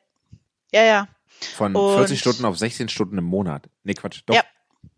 ja, 0.73 0.85
ja. 0.85 1.09
Von 1.57 1.75
Und- 1.75 1.97
40 1.97 2.21
Stunden 2.21 2.45
auf 2.45 2.59
16 2.59 2.89
Stunden 2.89 3.19
im 3.19 3.25
Monat. 3.25 3.69
Nee, 3.83 3.95
Quatsch, 3.95 4.23
doch. 4.27 4.35
Ja. 4.35 4.43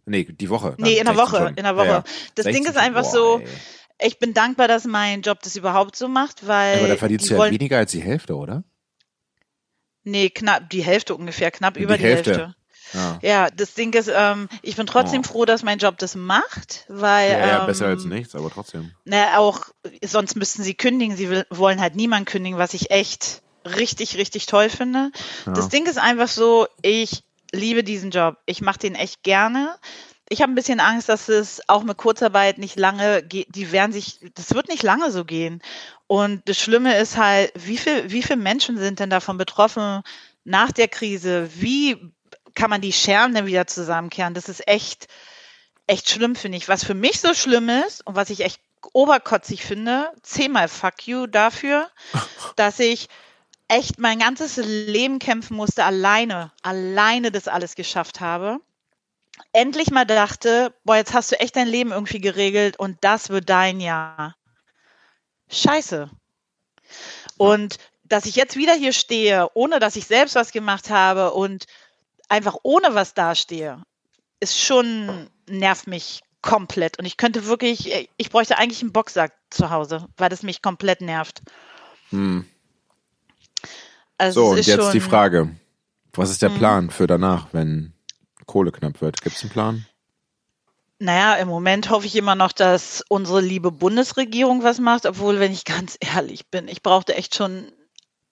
Nee, 0.04 0.24
die 0.24 0.50
Woche. 0.50 0.74
Nee, 0.78 0.98
in 0.98 1.04
der 1.04 1.14
16 1.14 1.16
Woche, 1.16 1.36
Stunden. 1.36 1.58
in 1.58 1.64
der 1.64 1.76
Woche. 1.76 1.86
Ja, 1.86 1.92
ja. 1.92 2.04
Das 2.34 2.44
16 2.44 2.52
Ding 2.54 2.70
ist 2.72 2.76
einfach 2.76 3.02
Boah, 3.02 3.10
so, 3.10 3.38
ey. 3.38 3.48
Ich 4.00 4.18
bin 4.18 4.34
dankbar, 4.34 4.68
dass 4.68 4.84
mein 4.84 5.22
Job 5.22 5.40
das 5.42 5.56
überhaupt 5.56 5.96
so 5.96 6.08
macht, 6.08 6.46
weil. 6.46 6.78
Aber 6.78 6.88
da 6.88 6.96
verdienst 6.96 7.24
die 7.26 7.28
du 7.30 7.34
ja 7.34 7.40
wollen, 7.40 7.52
weniger 7.52 7.78
als 7.78 7.92
die 7.92 8.02
Hälfte, 8.02 8.34
oder? 8.36 8.64
Nee, 10.04 10.30
knapp, 10.30 10.70
die 10.70 10.82
Hälfte 10.84 11.14
ungefähr, 11.14 11.50
knapp 11.50 11.76
über 11.76 11.96
die 11.96 12.04
Hälfte. 12.04 12.30
Hälfte. 12.30 12.54
Ja. 12.92 13.18
Ja, 13.22 13.50
das 13.50 13.74
Ding 13.74 13.92
ist, 13.94 14.08
ähm, 14.14 14.48
ich 14.62 14.76
bin 14.76 14.86
trotzdem 14.86 15.22
Oh. 15.24 15.28
froh, 15.28 15.44
dass 15.44 15.64
mein 15.64 15.78
Job 15.78 15.98
das 15.98 16.14
macht, 16.14 16.84
weil. 16.88 17.32
Ja, 17.32 17.38
ja, 17.46 17.60
ähm, 17.62 17.66
besser 17.66 17.86
als 17.86 18.04
nichts, 18.04 18.36
aber 18.36 18.48
trotzdem. 18.50 18.92
Na, 19.04 19.38
auch, 19.38 19.60
sonst 20.04 20.36
müssten 20.36 20.62
sie 20.62 20.74
kündigen. 20.74 21.16
Sie 21.16 21.28
will, 21.28 21.44
wollen 21.50 21.80
halt 21.80 21.96
niemand 21.96 22.26
kündigen, 22.28 22.58
was 22.58 22.74
ich 22.74 22.92
echt 22.92 23.42
richtig, 23.64 24.16
richtig 24.16 24.46
toll 24.46 24.68
finde. 24.70 25.10
Das 25.46 25.68
Ding 25.68 25.86
ist 25.86 25.98
einfach 25.98 26.28
so, 26.28 26.68
ich 26.82 27.24
liebe 27.50 27.82
diesen 27.82 28.12
Job. 28.12 28.36
Ich 28.46 28.60
mache 28.60 28.78
den 28.78 28.94
echt 28.94 29.24
gerne. 29.24 29.74
Ich 30.28 30.42
habe 30.42 30.52
ein 30.52 30.56
bisschen 30.56 30.80
Angst, 30.80 31.08
dass 31.08 31.28
es 31.28 31.62
auch 31.68 31.84
mit 31.84 31.98
Kurzarbeit 31.98 32.58
nicht 32.58 32.76
lange 32.76 33.22
geht. 33.22 33.54
Die 33.54 33.70
werden 33.70 33.92
sich, 33.92 34.18
das 34.34 34.54
wird 34.54 34.68
nicht 34.68 34.82
lange 34.82 35.12
so 35.12 35.24
gehen. 35.24 35.62
Und 36.08 36.48
das 36.48 36.58
Schlimme 36.58 36.98
ist 36.98 37.16
halt, 37.16 37.52
wie 37.54 37.78
viel, 37.78 38.10
wie 38.10 38.22
viele 38.22 38.40
Menschen 38.40 38.76
sind 38.76 38.98
denn 38.98 39.10
davon 39.10 39.38
betroffen 39.38 40.02
nach 40.44 40.72
der 40.72 40.88
Krise? 40.88 41.48
Wie 41.54 41.96
kann 42.54 42.70
man 42.70 42.80
die 42.80 42.92
Scherben 42.92 43.34
denn 43.34 43.46
wieder 43.46 43.66
zusammenkehren? 43.66 44.34
Das 44.34 44.48
ist 44.48 44.66
echt, 44.66 45.06
echt 45.86 46.10
schlimm, 46.10 46.34
finde 46.34 46.58
ich. 46.58 46.68
Was 46.68 46.84
für 46.84 46.94
mich 46.94 47.20
so 47.20 47.32
schlimm 47.34 47.68
ist 47.68 48.04
und 48.06 48.16
was 48.16 48.30
ich 48.30 48.40
echt 48.40 48.60
oberkotzig 48.92 49.64
finde, 49.64 50.10
zehnmal 50.22 50.68
fuck 50.68 51.06
you 51.06 51.26
dafür, 51.26 51.88
dass 52.56 52.78
ich 52.80 53.08
echt 53.68 53.98
mein 53.98 54.18
ganzes 54.18 54.56
Leben 54.56 55.18
kämpfen 55.18 55.56
musste, 55.56 55.84
alleine, 55.84 56.52
alleine 56.62 57.30
das 57.30 57.48
alles 57.48 57.74
geschafft 57.74 58.20
habe. 58.20 58.60
Endlich 59.52 59.90
mal 59.90 60.04
dachte, 60.04 60.74
boah, 60.84 60.96
jetzt 60.96 61.14
hast 61.14 61.32
du 61.32 61.40
echt 61.40 61.56
dein 61.56 61.68
Leben 61.68 61.92
irgendwie 61.92 62.20
geregelt 62.20 62.78
und 62.78 62.98
das 63.02 63.28
wird 63.30 63.48
dein 63.48 63.80
Jahr. 63.80 64.36
Scheiße. 65.50 66.10
Und 67.36 67.78
dass 68.04 68.26
ich 68.26 68.36
jetzt 68.36 68.56
wieder 68.56 68.74
hier 68.74 68.92
stehe, 68.92 69.48
ohne 69.54 69.78
dass 69.78 69.96
ich 69.96 70.06
selbst 70.06 70.34
was 70.34 70.52
gemacht 70.52 70.90
habe 70.90 71.32
und 71.32 71.66
einfach 72.28 72.56
ohne 72.62 72.94
was 72.94 73.14
dastehe, 73.14 73.82
ist 74.40 74.58
schon, 74.58 75.28
nervt 75.48 75.86
mich 75.86 76.22
komplett. 76.42 76.98
Und 76.98 77.04
ich 77.04 77.16
könnte 77.16 77.46
wirklich, 77.46 78.10
ich 78.16 78.30
bräuchte 78.30 78.58
eigentlich 78.58 78.82
einen 78.82 78.92
Boxsack 78.92 79.32
zu 79.50 79.70
Hause, 79.70 80.06
weil 80.16 80.28
das 80.28 80.42
mich 80.42 80.62
komplett 80.62 81.00
nervt. 81.00 81.42
Hm. 82.10 82.46
Also 84.18 84.44
So, 84.44 84.50
und 84.52 84.66
jetzt 84.66 84.92
die 84.92 85.00
Frage. 85.00 85.54
Was 86.12 86.30
ist 86.30 86.42
der 86.42 86.50
Mhm. 86.50 86.58
Plan 86.58 86.90
für 86.90 87.06
danach, 87.06 87.48
wenn 87.52 87.92
Kohle 88.46 88.72
knapp 88.72 89.00
wird? 89.00 89.20
Gibt 89.22 89.36
es 89.36 89.42
einen 89.42 89.50
Plan? 89.50 89.86
Naja, 90.98 91.34
im 91.34 91.48
Moment 91.48 91.90
hoffe 91.90 92.06
ich 92.06 92.16
immer 92.16 92.34
noch, 92.34 92.52
dass 92.52 93.04
unsere 93.08 93.40
liebe 93.40 93.70
Bundesregierung 93.70 94.62
was 94.62 94.78
macht, 94.78 95.04
obwohl, 95.04 95.40
wenn 95.40 95.52
ich 95.52 95.64
ganz 95.64 95.96
ehrlich 96.00 96.48
bin, 96.48 96.68
ich 96.68 96.82
brauchte 96.82 97.14
echt 97.14 97.34
schon 97.34 97.70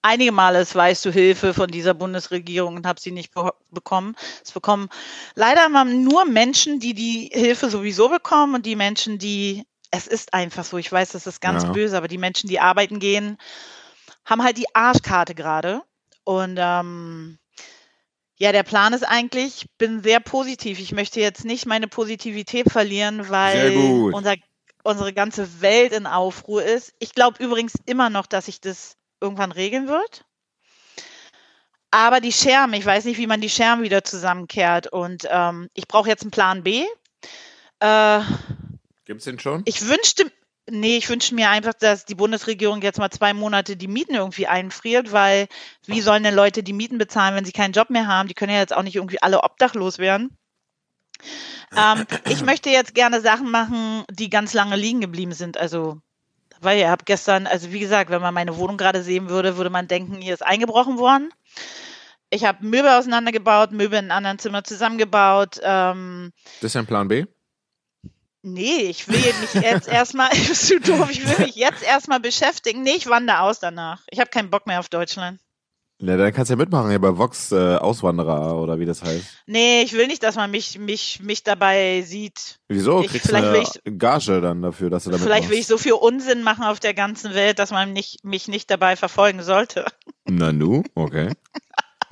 einige 0.01 0.31
Male, 0.31 0.59
es 0.59 0.73
weißt 0.75 1.05
du, 1.05 1.11
Hilfe 1.11 1.53
von 1.53 1.69
dieser 1.69 1.93
Bundesregierung 1.93 2.75
und 2.75 2.85
habe 2.87 2.99
sie 2.99 3.11
nicht 3.11 3.33
be 3.33 3.51
bekommen. 3.71 4.15
Es 4.43 4.51
bekommen 4.51 4.89
leider 5.35 5.65
immer 5.65 5.83
nur 5.83 6.25
Menschen, 6.25 6.79
die 6.79 6.93
die 6.93 7.29
Hilfe 7.33 7.69
sowieso 7.69 8.09
bekommen 8.09 8.55
und 8.55 8.65
die 8.65 8.75
Menschen, 8.75 9.17
die 9.19 9.65
Es 9.91 10.07
ist 10.07 10.33
einfach 10.33 10.63
so. 10.65 10.77
Ich 10.77 10.91
weiß, 10.91 11.11
das 11.11 11.25
ist 11.27 11.39
ganz 11.41 11.63
Ja. 11.63 11.71
böse, 11.71 11.95
aber 11.97 12.07
die 12.07 12.17
Menschen, 12.17 12.49
die 12.49 12.59
arbeiten 12.59 12.99
gehen, 12.99 13.37
haben 14.25 14.43
halt 14.43 14.57
die 14.57 14.73
Arschkarte 14.75 15.35
gerade. 15.35 15.83
Und 16.23 16.57
ähm, 16.59 17.37
ja, 18.37 18.51
der 18.51 18.63
Plan 18.63 18.93
ist 18.93 19.03
eigentlich, 19.03 19.63
ich 19.63 19.69
bin 19.77 20.03
sehr 20.03 20.19
positiv. 20.19 20.79
Ich 20.79 20.91
möchte 20.91 21.19
jetzt 21.21 21.45
nicht 21.45 21.65
meine 21.65 21.87
Positivität 21.87 22.69
verlieren, 22.69 23.29
weil 23.29 24.11
unser, 24.13 24.35
unsere 24.83 25.13
ganze 25.13 25.61
Welt 25.61 25.93
in 25.93 26.05
Aufruhr 26.05 26.63
ist. 26.63 26.93
Ich 26.99 27.13
glaube 27.13 27.41
übrigens 27.41 27.73
immer 27.85 28.09
noch, 28.09 28.25
dass 28.25 28.45
sich 28.45 28.59
das 28.59 28.97
irgendwann 29.21 29.53
regeln 29.53 29.87
wird. 29.87 30.25
Aber 31.91 32.19
die 32.19 32.33
Scherben, 32.33 32.73
ich 32.73 32.85
weiß 32.85 33.05
nicht, 33.05 33.17
wie 33.17 33.27
man 33.27 33.39
die 33.39 33.49
Scherben 33.49 33.83
wieder 33.83 34.03
zusammenkehrt. 34.03 34.87
Und 34.87 35.25
ähm, 35.29 35.69
ich 35.73 35.87
brauche 35.87 36.09
jetzt 36.09 36.23
einen 36.23 36.31
Plan 36.31 36.61
B. 36.61 36.85
Äh, 37.79 38.19
Gibt's 39.05 39.23
den 39.23 39.39
schon? 39.39 39.61
ich 39.63 39.87
wünschte, 39.87 40.29
nee, 40.69 40.97
ich 40.97 41.09
wünschte 41.09 41.35
mir 41.35 41.49
einfach, 41.49 41.73
dass 41.73 42.05
die 42.05 42.15
Bundesregierung 42.15 42.81
jetzt 42.81 42.99
mal 42.99 43.09
zwei 43.11 43.33
Monate 43.33 43.77
die 43.77 43.87
Mieten 43.87 44.15
irgendwie 44.15 44.47
einfriert, 44.47 45.11
weil 45.11 45.47
wie 45.85 46.01
sollen 46.01 46.23
denn 46.23 46.35
Leute 46.35 46.63
die 46.63 46.73
Mieten 46.73 46.97
bezahlen, 46.97 47.35
wenn 47.35 47.45
sie 47.45 47.51
keinen 47.51 47.73
Job 47.73 47.89
mehr 47.89 48.07
haben? 48.07 48.27
Die 48.27 48.33
können 48.33 48.53
ja 48.53 48.59
jetzt 48.59 48.75
auch 48.75 48.83
nicht 48.83 48.95
irgendwie 48.95 49.21
alle 49.21 49.43
obdachlos 49.43 49.97
werden. 49.97 50.37
Ähm, 51.75 52.05
ich 52.27 52.43
möchte 52.43 52.69
jetzt 52.69 52.95
gerne 52.95 53.21
Sachen 53.21 53.49
machen, 53.49 54.03
die 54.09 54.29
ganz 54.29 54.53
lange 54.53 54.75
liegen 54.75 55.01
geblieben 55.01 55.33
sind. 55.33 55.57
Also, 55.57 55.99
weil 56.61 56.79
ihr 56.79 56.89
habt 56.89 57.05
gestern, 57.05 57.47
also 57.47 57.71
wie 57.71 57.79
gesagt, 57.79 58.09
wenn 58.09 58.21
man 58.21 58.33
meine 58.33 58.57
Wohnung 58.57 58.77
gerade 58.77 59.03
sehen 59.03 59.29
würde, 59.29 59.57
würde 59.57 59.69
man 59.69 59.87
denken, 59.87 60.21
hier 60.21 60.33
ist 60.33 60.45
eingebrochen 60.45 60.97
worden. 60.97 61.29
Ich 62.29 62.43
habe 62.43 62.65
Möbel 62.65 62.89
auseinandergebaut, 62.89 63.71
Möbel 63.71 63.99
in 63.99 64.05
einem 64.05 64.17
anderen 64.17 64.39
Zimmer 64.39 64.63
zusammengebaut. 64.63 65.59
Ähm, 65.61 66.31
Das 66.59 66.71
ist 66.71 66.75
ein 66.75 66.87
Plan 66.87 67.07
B. 67.07 67.25
Nee, 68.47 68.83
ich 68.89 69.07
will 69.07 69.15
mich 69.41 69.53
jetzt 69.63 69.87
erstmal, 69.87 70.29
bist 70.47 70.69
du 70.69 70.79
doof, 70.79 71.09
ich 71.09 71.27
will 71.27 71.45
mich 71.45 71.55
jetzt 71.55 71.81
erstmal 71.83 72.19
beschäftigen. 72.19 72.83
Nee, 72.83 72.93
ich 72.97 73.07
wandere 73.09 73.39
aus 73.41 73.59
danach. 73.59 74.03
Ich 74.11 74.19
habe 74.19 74.29
keinen 74.29 74.49
Bock 74.51 74.67
mehr 74.67 74.79
auf 74.79 74.87
Deutschland. 74.89 75.39
Ja, 76.01 76.17
dann 76.17 76.33
kannst 76.33 76.49
du 76.49 76.53
ja 76.53 76.57
mitmachen 76.57 76.89
hier 76.89 76.99
bei 76.99 77.17
Vox 77.17 77.53
äh, 77.53 77.77
Auswanderer 77.77 78.57
oder 78.61 78.77
wie 78.79 78.85
das 78.85 79.01
heißt. 79.01 79.25
Nee, 79.47 79.81
ich 79.81 79.93
will 79.93 80.07
nicht, 80.07 80.21
dass 80.23 80.35
man 80.35 80.51
mich, 80.51 80.77
mich, 80.77 81.21
mich 81.21 81.41
dabei 81.43 82.01
sieht. 82.05 82.59
Wieso? 82.67 83.01
Ich- 83.01 83.07
Kriegst 83.11 83.25
du 83.25 83.29
vielleicht 83.29 83.45
eine 83.47 83.93
will 83.93 83.97
Gage 83.97 84.41
dann 84.41 84.61
dafür, 84.61 84.89
dass 84.89 85.05
du 85.05 85.09
damit 85.11 85.25
Vielleicht 85.25 85.47
will 85.49 85.55
ich 85.57 85.61
machst? 85.61 85.69
so 85.69 85.77
viel 85.77 85.93
Unsinn 85.93 86.43
machen 86.43 86.65
auf 86.65 86.81
der 86.81 86.93
ganzen 86.93 87.33
Welt, 87.33 87.59
dass 87.59 87.71
man 87.71 87.93
nicht, 87.93 88.23
mich 88.25 88.47
nicht 88.49 88.69
dabei 88.69 88.95
verfolgen 88.97 89.41
sollte. 89.41 89.85
Na 90.25 90.51
nu, 90.51 90.83
okay. 90.95 91.31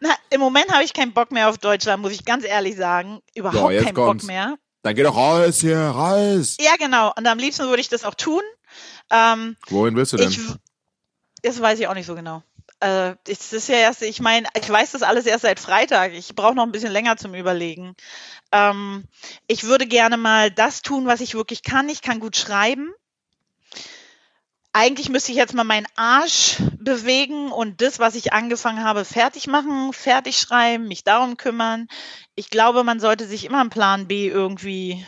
Na, 0.00 0.10
Im 0.30 0.40
Moment 0.40 0.70
habe 0.72 0.84
ich 0.84 0.92
keinen 0.92 1.12
Bock 1.12 1.30
mehr 1.32 1.48
auf 1.48 1.58
Deutschland, 1.58 2.02
muss 2.02 2.12
ich 2.12 2.24
ganz 2.24 2.44
ehrlich 2.44 2.76
sagen. 2.76 3.20
Überhaupt 3.34 3.72
jetzt 3.72 3.84
keinen 3.86 3.94
kommt's. 3.94 4.24
Bock 4.24 4.28
mehr. 4.32 4.56
Dann 4.84 4.94
geh 4.94 5.02
doch 5.02 5.16
raus 5.16 5.60
hier, 5.62 5.78
raus! 5.78 6.58
Ja, 6.60 6.76
genau. 6.78 7.10
Und 7.16 7.26
am 7.26 7.38
liebsten 7.38 7.66
würde 7.68 7.80
ich 7.80 7.88
das 7.88 8.04
auch 8.04 8.12
tun. 8.12 8.42
Ähm, 9.10 9.56
Wohin 9.68 9.96
willst 9.96 10.12
du 10.12 10.18
denn? 10.18 10.28
Ich, 10.28 10.38
das 11.40 11.58
weiß 11.58 11.78
ich 11.78 11.88
auch 11.88 11.94
nicht 11.94 12.04
so 12.04 12.14
genau. 12.14 12.42
Äh, 12.80 13.14
das 13.24 13.54
ist 13.54 13.68
ja 13.68 13.76
erst, 13.76 14.02
ich 14.02 14.20
meine, 14.20 14.46
ich 14.54 14.68
weiß 14.68 14.92
das 14.92 15.02
alles 15.02 15.24
erst 15.24 15.40
seit 15.40 15.58
Freitag. 15.58 16.12
Ich 16.12 16.34
brauche 16.34 16.54
noch 16.54 16.64
ein 16.64 16.72
bisschen 16.72 16.92
länger 16.92 17.16
zum 17.16 17.34
Überlegen. 17.34 17.94
Ähm, 18.52 19.04
ich 19.46 19.64
würde 19.64 19.86
gerne 19.86 20.18
mal 20.18 20.50
das 20.50 20.82
tun, 20.82 21.06
was 21.06 21.22
ich 21.22 21.34
wirklich 21.34 21.62
kann. 21.62 21.88
Ich 21.88 22.02
kann 22.02 22.20
gut 22.20 22.36
schreiben. 22.36 22.92
Eigentlich 24.76 25.08
müsste 25.08 25.30
ich 25.30 25.38
jetzt 25.38 25.54
mal 25.54 25.62
meinen 25.62 25.86
Arsch 25.94 26.56
bewegen 26.80 27.52
und 27.52 27.80
das, 27.80 28.00
was 28.00 28.16
ich 28.16 28.32
angefangen 28.32 28.82
habe, 28.82 29.04
fertig 29.04 29.46
machen, 29.46 29.92
fertig 29.92 30.36
schreiben, 30.36 30.88
mich 30.88 31.04
darum 31.04 31.36
kümmern. 31.36 31.86
Ich 32.34 32.50
glaube, 32.50 32.82
man 32.82 32.98
sollte 32.98 33.28
sich 33.28 33.44
immer 33.44 33.60
einen 33.60 33.70
Plan 33.70 34.08
B 34.08 34.26
irgendwie 34.26 35.06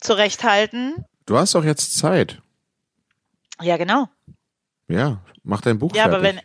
zurechthalten. 0.00 1.04
Du 1.26 1.36
hast 1.36 1.54
doch 1.54 1.64
jetzt 1.64 1.98
Zeit. 1.98 2.40
Ja, 3.60 3.76
genau. 3.76 4.08
Ja, 4.88 5.20
mach 5.42 5.60
dein 5.60 5.78
Buch 5.78 5.94
Ja, 5.94 6.04
fertig. 6.04 6.14
aber 6.14 6.22
wenn, 6.22 6.40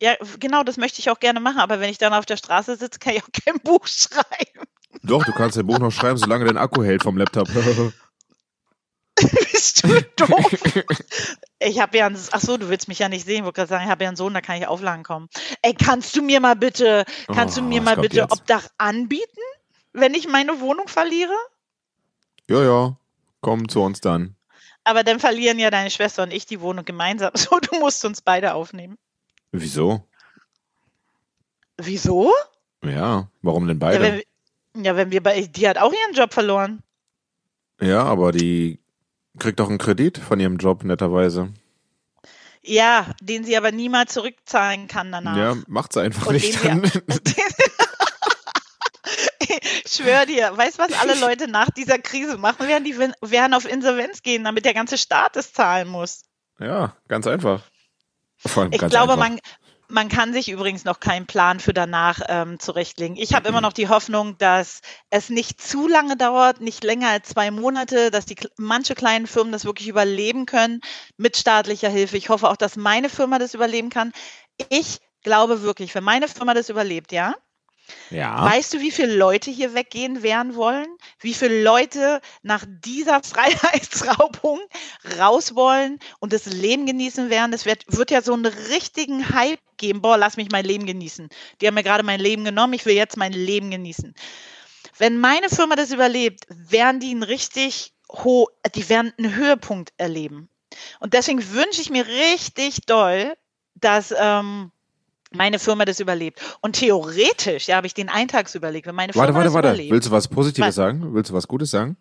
ja, 0.00 0.14
genau, 0.38 0.62
das 0.62 0.76
möchte 0.76 1.00
ich 1.00 1.10
auch 1.10 1.18
gerne 1.18 1.40
machen, 1.40 1.58
aber 1.58 1.80
wenn 1.80 1.90
ich 1.90 1.98
dann 1.98 2.14
auf 2.14 2.26
der 2.26 2.36
Straße 2.36 2.76
sitze, 2.76 3.00
kann 3.00 3.14
ich 3.14 3.24
auch 3.24 3.28
kein 3.44 3.58
Buch 3.64 3.88
schreiben. 3.88 4.68
Doch, 5.02 5.24
du 5.24 5.32
kannst 5.32 5.56
dein 5.56 5.66
Buch 5.66 5.80
noch 5.80 5.90
schreiben, 5.90 6.16
solange 6.16 6.44
dein 6.44 6.58
Akku 6.58 6.84
hält 6.84 7.02
vom 7.02 7.16
Laptop. 7.16 7.48
Bist 9.52 9.82
du 9.82 10.00
doof? 10.16 10.50
Ich 11.66 11.80
habe 11.80 11.98
ja 11.98 12.06
einen, 12.06 12.18
ach 12.30 12.40
so, 12.40 12.56
du 12.56 12.68
willst 12.68 12.86
mich 12.86 13.00
ja 13.00 13.08
nicht 13.08 13.24
sehen, 13.26 13.44
wollte 13.44 13.56
gerade 13.56 13.68
sagen, 13.68 13.84
ich 13.84 13.90
habe 13.90 14.04
ja 14.04 14.08
einen 14.10 14.16
Sohn, 14.16 14.32
da 14.34 14.40
kann 14.40 14.56
ich 14.56 14.66
aufladen 14.68 15.02
kommen. 15.02 15.28
Ey, 15.62 15.74
kannst 15.74 16.14
du 16.14 16.22
mir 16.22 16.38
mal 16.40 16.54
bitte, 16.54 17.04
kannst 17.34 17.56
Oh, 17.58 17.60
du 17.60 17.66
mir 17.66 17.80
mal 17.82 17.96
bitte 17.96 18.18
jetzt? 18.18 18.32
Obdach 18.32 18.68
anbieten, 18.78 19.40
wenn 19.92 20.14
ich 20.14 20.28
meine 20.28 20.60
Wohnung 20.60 20.86
verliere? 20.88 21.34
ja, 22.48 22.62
ja, 22.62 22.96
komm 23.40 23.68
zu 23.68 23.82
uns 23.82 24.00
dann. 24.00 24.36
Aber 24.84 25.02
dann 25.02 25.18
verlieren 25.18 25.58
ja 25.58 25.70
deine 25.72 25.90
Schwester 25.90 26.22
und 26.22 26.32
ich 26.32 26.46
die 26.46 26.60
Wohnung 26.60 26.84
gemeinsam. 26.84 27.32
So, 27.36 27.58
du 27.58 27.80
musst 27.80 28.04
uns 28.04 28.22
beide 28.22 28.54
aufnehmen. 28.54 28.96
Wieso? 29.50 30.06
Wieso? 31.78 32.32
Ja, 32.84 33.28
warum 33.42 33.66
denn 33.66 33.78
Ja, 33.80 33.86
beide? 33.86 34.00
wenn, 34.04 34.14
wir- 34.16 34.84
ja, 34.84 34.96
wenn 34.96 35.10
wir 35.10 35.22
bei, 35.22 35.42
die 35.42 35.68
hat 35.68 35.78
auch 35.78 35.92
ihren 35.92 36.14
Job 36.14 36.32
verloren. 36.32 36.82
Ja, 37.80 38.04
aber 38.04 38.30
die 38.32 38.78
kriegt 39.38 39.60
doch 39.60 39.68
einen 39.68 39.78
Kredit 39.78 40.18
von 40.18 40.40
ihrem 40.40 40.56
Job, 40.56 40.84
netterweise. 40.84 41.52
Ja, 42.62 43.12
den 43.20 43.44
sie 43.44 43.56
aber 43.56 43.70
niemals 43.70 44.12
zurückzahlen 44.12 44.88
kann 44.88 45.12
danach. 45.12 45.36
Ja, 45.36 45.56
macht's 45.68 45.96
einfach 45.96 46.26
Und 46.26 46.34
nicht. 46.34 46.62
den 46.64 46.82
Dann. 46.82 46.90
Ich 49.84 49.92
schwöre 50.02 50.26
dir, 50.26 50.56
weißt 50.56 50.78
du, 50.78 50.82
was 50.82 50.92
alle 51.00 51.14
Leute 51.18 51.48
nach 51.48 51.70
dieser 51.70 51.98
Krise 51.98 52.36
machen 52.38 52.66
werden? 52.66 52.82
Die 52.84 52.98
werden 52.98 53.54
auf 53.54 53.64
Insolvenz 53.64 54.22
gehen, 54.22 54.42
damit 54.44 54.64
der 54.64 54.74
ganze 54.74 54.98
Staat 54.98 55.36
es 55.36 55.52
zahlen 55.52 55.88
muss. 55.88 56.22
ja, 56.58 56.96
ganz 57.08 57.26
einfach. 57.26 57.62
Vor 58.36 58.64
allem 58.64 58.72
Ich 58.72 58.78
glaube, 58.80 59.12
einfach. 59.12 59.16
man, 59.16 59.38
man 59.88 60.08
kann 60.08 60.32
sich 60.32 60.48
übrigens 60.48 60.84
noch 60.84 61.00
keinen 61.00 61.26
Plan 61.26 61.60
für 61.60 61.72
danach 61.72 62.20
ähm, 62.28 62.58
zurechtlegen. 62.58 63.16
Ich 63.16 63.34
habe 63.34 63.48
immer 63.48 63.60
noch 63.60 63.72
die 63.72 63.88
Hoffnung, 63.88 64.36
dass 64.38 64.80
es 65.10 65.30
nicht 65.30 65.60
zu 65.60 65.88
lange 65.88 66.16
dauert, 66.16 66.60
nicht 66.60 66.84
länger 66.84 67.08
als 67.10 67.28
zwei 67.28 67.50
Monate, 67.50 68.10
dass 68.10 68.26
die 68.26 68.36
manche 68.56 68.94
kleinen 68.94 69.26
Firmen 69.26 69.52
das 69.52 69.64
wirklich 69.64 69.88
überleben 69.88 70.46
können 70.46 70.80
mit 71.16 71.36
staatlicher 71.36 71.88
Hilfe. 71.88 72.16
Ich 72.16 72.28
hoffe 72.28 72.48
auch, 72.48 72.56
dass 72.56 72.76
meine 72.76 73.08
Firma 73.08 73.38
das 73.38 73.54
überleben 73.54 73.90
kann. 73.90 74.12
Ich 74.68 75.00
glaube 75.22 75.62
wirklich, 75.62 75.94
wenn 75.94 76.04
meine 76.04 76.28
Firma 76.28 76.54
das 76.54 76.68
überlebt, 76.68 77.12
ja, 77.12 77.34
Ja. 78.10 78.44
Weißt 78.44 78.74
du, 78.74 78.80
wie 78.80 78.90
viele 78.90 79.14
Leute 79.14 79.50
hier 79.50 79.74
weggehen 79.74 80.22
werden 80.22 80.54
wollen? 80.54 80.86
Wie 81.20 81.34
viele 81.34 81.62
Leute 81.62 82.20
nach 82.42 82.64
dieser 82.66 83.22
Freiheitsraubung 83.24 84.60
raus 85.18 85.54
wollen 85.54 85.98
und 86.20 86.32
das 86.32 86.46
Leben 86.46 86.86
genießen 86.86 87.30
werden? 87.30 87.52
Es 87.52 87.66
wird, 87.66 87.84
wird 87.88 88.10
ja 88.10 88.22
so 88.22 88.32
einen 88.32 88.46
richtigen 88.46 89.30
Hype 89.30 89.60
geben. 89.76 90.02
Boah, 90.02 90.16
lass 90.16 90.36
mich 90.36 90.50
mein 90.50 90.64
Leben 90.64 90.86
genießen. 90.86 91.28
Die 91.60 91.66
haben 91.66 91.74
mir 91.74 91.82
gerade 91.82 92.02
mein 92.02 92.20
Leben 92.20 92.44
genommen. 92.44 92.72
Ich 92.72 92.86
will 92.86 92.94
jetzt 92.94 93.16
mein 93.16 93.32
Leben 93.32 93.70
genießen. 93.70 94.14
Wenn 94.98 95.18
meine 95.18 95.48
Firma 95.48 95.76
das 95.76 95.92
überlebt, 95.92 96.46
werden 96.48 97.00
die 97.00 97.10
einen 97.10 97.22
richtig 97.22 97.92
ho 98.08 98.48
die 98.74 98.88
werden 98.88 99.12
einen 99.18 99.34
Höhepunkt 99.34 99.92
erleben. 99.96 100.48
Und 101.00 101.14
deswegen 101.14 101.52
wünsche 101.52 101.80
ich 101.80 101.90
mir 101.90 102.06
richtig 102.06 102.82
doll, 102.86 103.36
dass 103.74 104.14
ähm, 104.16 104.72
meine 105.36 105.58
Firma 105.58 105.84
das 105.84 106.00
überlebt. 106.00 106.40
Und 106.60 106.74
theoretisch, 106.76 107.68
ja, 107.68 107.76
habe 107.76 107.86
ich 107.86 107.94
den 107.94 108.08
Eintagsüberleg, 108.08 108.86
wenn 108.86 108.94
meine 108.94 109.12
Firma 109.12 109.24
Warte, 109.24 109.34
warte, 109.34 109.44
das 109.46 109.54
warte. 109.54 109.68
überlebt. 109.68 109.92
Willst 109.92 110.08
du 110.08 110.12
was 110.12 110.28
Positives 110.28 110.68
Was? 110.68 110.74
sagen? 110.74 111.14
Willst 111.14 111.30
du 111.30 111.34
was 111.34 111.46
Gutes 111.48 111.70
sagen? 111.70 111.96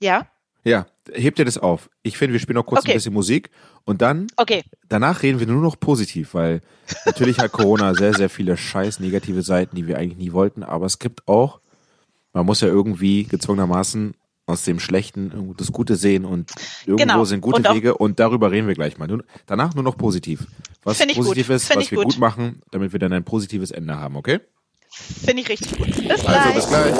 ja, 0.00 0.26
Ja, 0.64 0.86
heb 1.12 1.34
dir 1.36 1.44
das 1.44 1.58
auf. 1.58 1.90
Ich 2.02 2.16
finde, 2.16 2.32
wir 2.34 2.40
spielen 2.40 2.54
noch 2.56 2.66
kurz 2.66 2.82
Okay. 2.82 2.92
ein 2.92 2.96
bisschen 2.96 3.12
Musik 3.14 3.50
und 3.84 4.00
dann, 4.02 4.28
okay. 4.36 4.62
danach 4.88 5.22
reden 5.24 5.40
wir 5.40 5.46
nur 5.48 5.60
noch 5.60 5.78
positiv, 5.78 6.34
weil 6.34 6.60
natürlich 7.04 7.38
hat 7.40 7.50
Corona 7.52 7.94
sehr, 7.98 8.14
sehr 8.14 8.30
viele 8.30 8.56
scheiß 8.56 9.00
negative 9.00 9.42
Seiten, 9.42 9.74
die 9.76 9.86
wir 9.88 9.98
eigentlich 9.98 10.18
nie 10.18 10.32
wollten, 10.32 10.62
aber 10.62 10.86
es 10.86 10.98
gibt 11.00 11.26
auch, 11.26 11.58
man 12.32 12.46
muss 12.46 12.60
ja 12.60 12.68
irgendwie 12.68 13.24
gezwungenermaßen 13.24 14.14
aus 14.46 14.64
dem 14.64 14.80
Schlechten 14.80 15.54
das 15.56 15.70
Gute 15.72 15.96
sehen 15.96 16.24
und 16.24 16.50
irgendwo 16.84 16.96
Genau. 17.04 17.24
sind 17.24 17.40
gute 17.40 17.56
Und 17.56 17.68
auch- 17.68 17.74
Wege 17.74 17.96
und 17.96 18.18
darüber 18.18 18.50
reden 18.50 18.66
wir 18.66 18.74
gleich 18.74 18.98
mal. 18.98 19.06
Nur, 19.08 19.24
danach 19.46 19.74
nur 19.74 19.84
noch 19.84 19.96
positiv. 19.96 20.46
Was 20.82 20.98
gut. 20.98 21.14
positiv 21.14 21.48
ist, 21.50 21.66
Find 21.68 21.80
was 21.82 21.90
wir 21.90 21.96
gut. 21.98 22.06
gut 22.06 22.18
machen, 22.18 22.60
damit 22.72 22.92
wir 22.92 22.98
dann 22.98 23.12
ein 23.12 23.24
positives 23.24 23.70
Ende 23.70 23.96
haben, 23.96 24.16
okay? 24.16 24.40
Finde 24.90 25.42
ich 25.42 25.48
richtig 25.48 25.78
gut. 25.78 25.86
Bis 26.08 26.10
Also 26.10 26.26
gleich. 26.26 26.54
bis 26.54 26.66
gleich. 26.68 26.94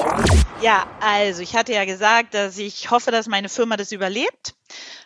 Ja, 0.63 0.87
also 1.01 1.43
ich 1.43 1.55
hatte 1.55 1.73
ja 1.73 1.85
gesagt, 1.85 2.33
dass 2.35 2.57
ich 2.59 2.91
hoffe, 2.91 3.11
dass 3.11 3.27
meine 3.27 3.49
Firma 3.51 3.77
das 3.77 3.93
überlebt, 3.93 4.55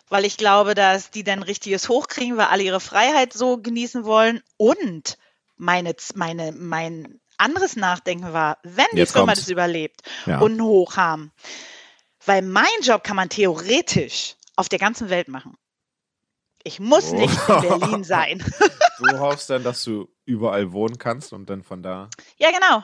weil 0.07 0.23
ich 0.23 0.37
glaube, 0.37 0.73
dass 0.75 1.09
die 1.11 1.23
dann 1.23 1.43
richtiges 1.43 1.89
hochkriegen, 1.89 2.37
weil 2.37 2.45
alle 2.45 2.63
ihre 2.63 2.79
Freiheit 2.79 3.33
so 3.33 3.57
genießen 3.57 4.05
wollen. 4.05 4.41
Und 4.55 5.17
meine, 5.57 5.93
meine, 6.15 6.53
mein 6.53 7.19
anderes 7.37 7.75
Nachdenken 7.75 8.31
war, 8.31 8.57
wenn 8.63 8.85
die 8.93 8.99
Jetzt 8.99 9.11
Firma 9.13 9.27
kommt's. 9.33 9.41
das 9.41 9.49
überlebt 9.49 10.01
Ja. 10.25 10.39
und 10.39 10.61
Hoch 10.61 10.95
haben, 10.95 11.31
weil 12.27 12.41
mein 12.41 12.65
Job 12.81 13.03
kann 13.03 13.15
man 13.15 13.29
theoretisch 13.29 14.35
auf 14.55 14.69
der 14.69 14.79
ganzen 14.79 15.09
Welt 15.09 15.27
machen. 15.27 15.55
Ich 16.63 16.79
muss 16.79 17.11
Oh. 17.11 17.15
nicht 17.15 17.37
in 17.47 17.61
Berlin 17.61 18.03
sein. 18.03 18.43
Du 18.99 19.19
hoffst 19.19 19.49
dann, 19.49 19.63
dass 19.63 19.83
du 19.83 20.09
überall 20.25 20.71
wohnen 20.73 20.97
kannst 20.97 21.31
und 21.33 21.49
dann 21.49 21.63
von 21.63 21.81
da. 21.83 22.09
Ja, 22.37 22.49
genau. 22.51 22.83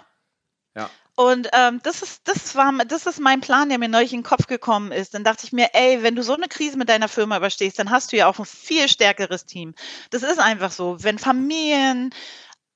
Ja. 0.76 0.90
Und 1.16 1.48
ähm, 1.54 1.80
das 1.84 2.02
ist, 2.02 2.28
das 2.28 2.56
war, 2.56 2.72
das 2.88 3.06
ist 3.06 3.20
mein 3.20 3.42
Plan, 3.42 3.70
der 3.70 3.78
mir 3.78 3.90
neulich 3.90 4.14
in 4.14 4.20
den 4.20 4.26
Kopf 4.26 4.48
gekommen 4.48 4.92
ist. 4.92 5.14
Dann 5.14 5.24
dachte 5.24 5.46
ich 5.46 5.52
mir, 5.52 5.70
ey, 5.74 6.02
wenn 6.02 6.16
du 6.16 6.24
so 6.24 6.34
eine 6.34 6.48
Krise 6.48 6.78
mit 6.78 6.90
deiner 6.90 7.08
Firma 7.08 7.38
überstehst, 7.38 7.78
dann 7.78 7.92
hast 7.92 8.12
du 8.12 8.18
ja 8.18 8.28
auch 8.28 8.40
ein 8.40 8.46
viel 8.46 8.88
stärkeres 8.88 9.46
Team. 9.46 9.76
Das 10.10 10.24
ist 10.24 10.40
einfach 10.40 10.72
so. 10.72 11.04
Wenn 11.04 11.20
Familien, 11.20 12.10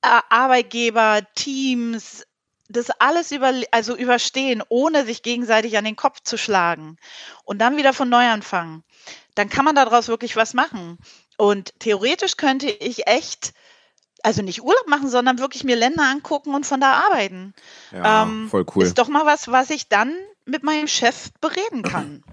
Arbeitgeber, 0.02 1.22
Teams, 1.34 2.24
das 2.68 2.90
alles 2.90 3.32
über, 3.32 3.52
also 3.70 3.96
überstehen, 3.96 4.62
ohne 4.68 5.04
sich 5.04 5.22
gegenseitig 5.22 5.78
an 5.78 5.84
den 5.84 5.96
Kopf 5.96 6.20
zu 6.22 6.36
schlagen 6.36 6.96
und 7.44 7.58
dann 7.58 7.76
wieder 7.76 7.92
von 7.92 8.08
neu 8.08 8.26
anfangen, 8.26 8.84
dann 9.34 9.48
kann 9.48 9.64
man 9.64 9.74
daraus 9.74 10.08
wirklich 10.08 10.36
was 10.36 10.54
machen. 10.54 10.98
Und 11.36 11.72
theoretisch 11.78 12.36
könnte 12.36 12.68
ich 12.68 13.06
echt 13.06 13.54
also 14.22 14.42
nicht 14.42 14.62
Urlaub 14.62 14.88
machen, 14.88 15.08
sondern 15.08 15.38
wirklich 15.38 15.62
mir 15.64 15.76
Länder 15.76 16.02
angucken 16.02 16.54
und 16.54 16.66
von 16.66 16.80
da 16.80 17.04
arbeiten. 17.08 17.54
Ja, 17.92 18.24
ähm, 18.24 18.48
voll 18.48 18.66
cool. 18.74 18.82
Ist 18.82 18.98
doch 18.98 19.08
mal 19.08 19.24
was, 19.24 19.48
was 19.48 19.70
ich 19.70 19.88
dann 19.88 20.12
mit 20.44 20.64
meinem 20.64 20.88
Chef 20.88 21.30
bereden 21.40 21.82
kann. 21.82 22.24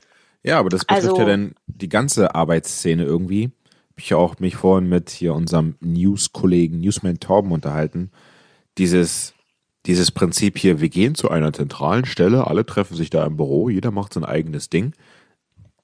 Ja, 0.42 0.58
aber 0.60 0.70
das 0.70 0.86
betrifft 0.86 1.10
also, 1.10 1.20
ja 1.20 1.26
dann 1.26 1.54
die 1.68 1.90
ganze 1.90 2.34
Arbeitsszene 2.34 3.04
irgendwie. 3.04 3.52
Hab 3.92 4.00
ich 4.00 4.10
ja 4.10 4.18
auch 4.18 4.40
mich 4.40 4.56
vorhin 4.56 4.90
mit 4.90 5.12
hier 5.12 5.36
unserem 5.36 5.76
News-Kollegen 5.80 6.80
Newsman 6.80 7.20
Torben 7.20 7.52
unterhalten. 7.52 8.12
Dieses, 8.80 9.35
dieses 9.86 10.12
Prinzip 10.12 10.58
hier, 10.58 10.82
wir 10.82 10.90
gehen 10.90 11.16
zu 11.16 11.30
einer 11.30 11.54
zentralen 11.54 12.06
Stelle, 12.06 12.48
alle 12.48 12.66
treffen 12.66 12.96
sich 12.96 13.10
da 13.10 13.26
im 13.26 13.38
Büro, 13.38 13.70
jeder 13.70 13.92
macht 13.92 14.14
sein 14.14 14.26
eigenes 14.26 14.70
Ding, 14.70 14.94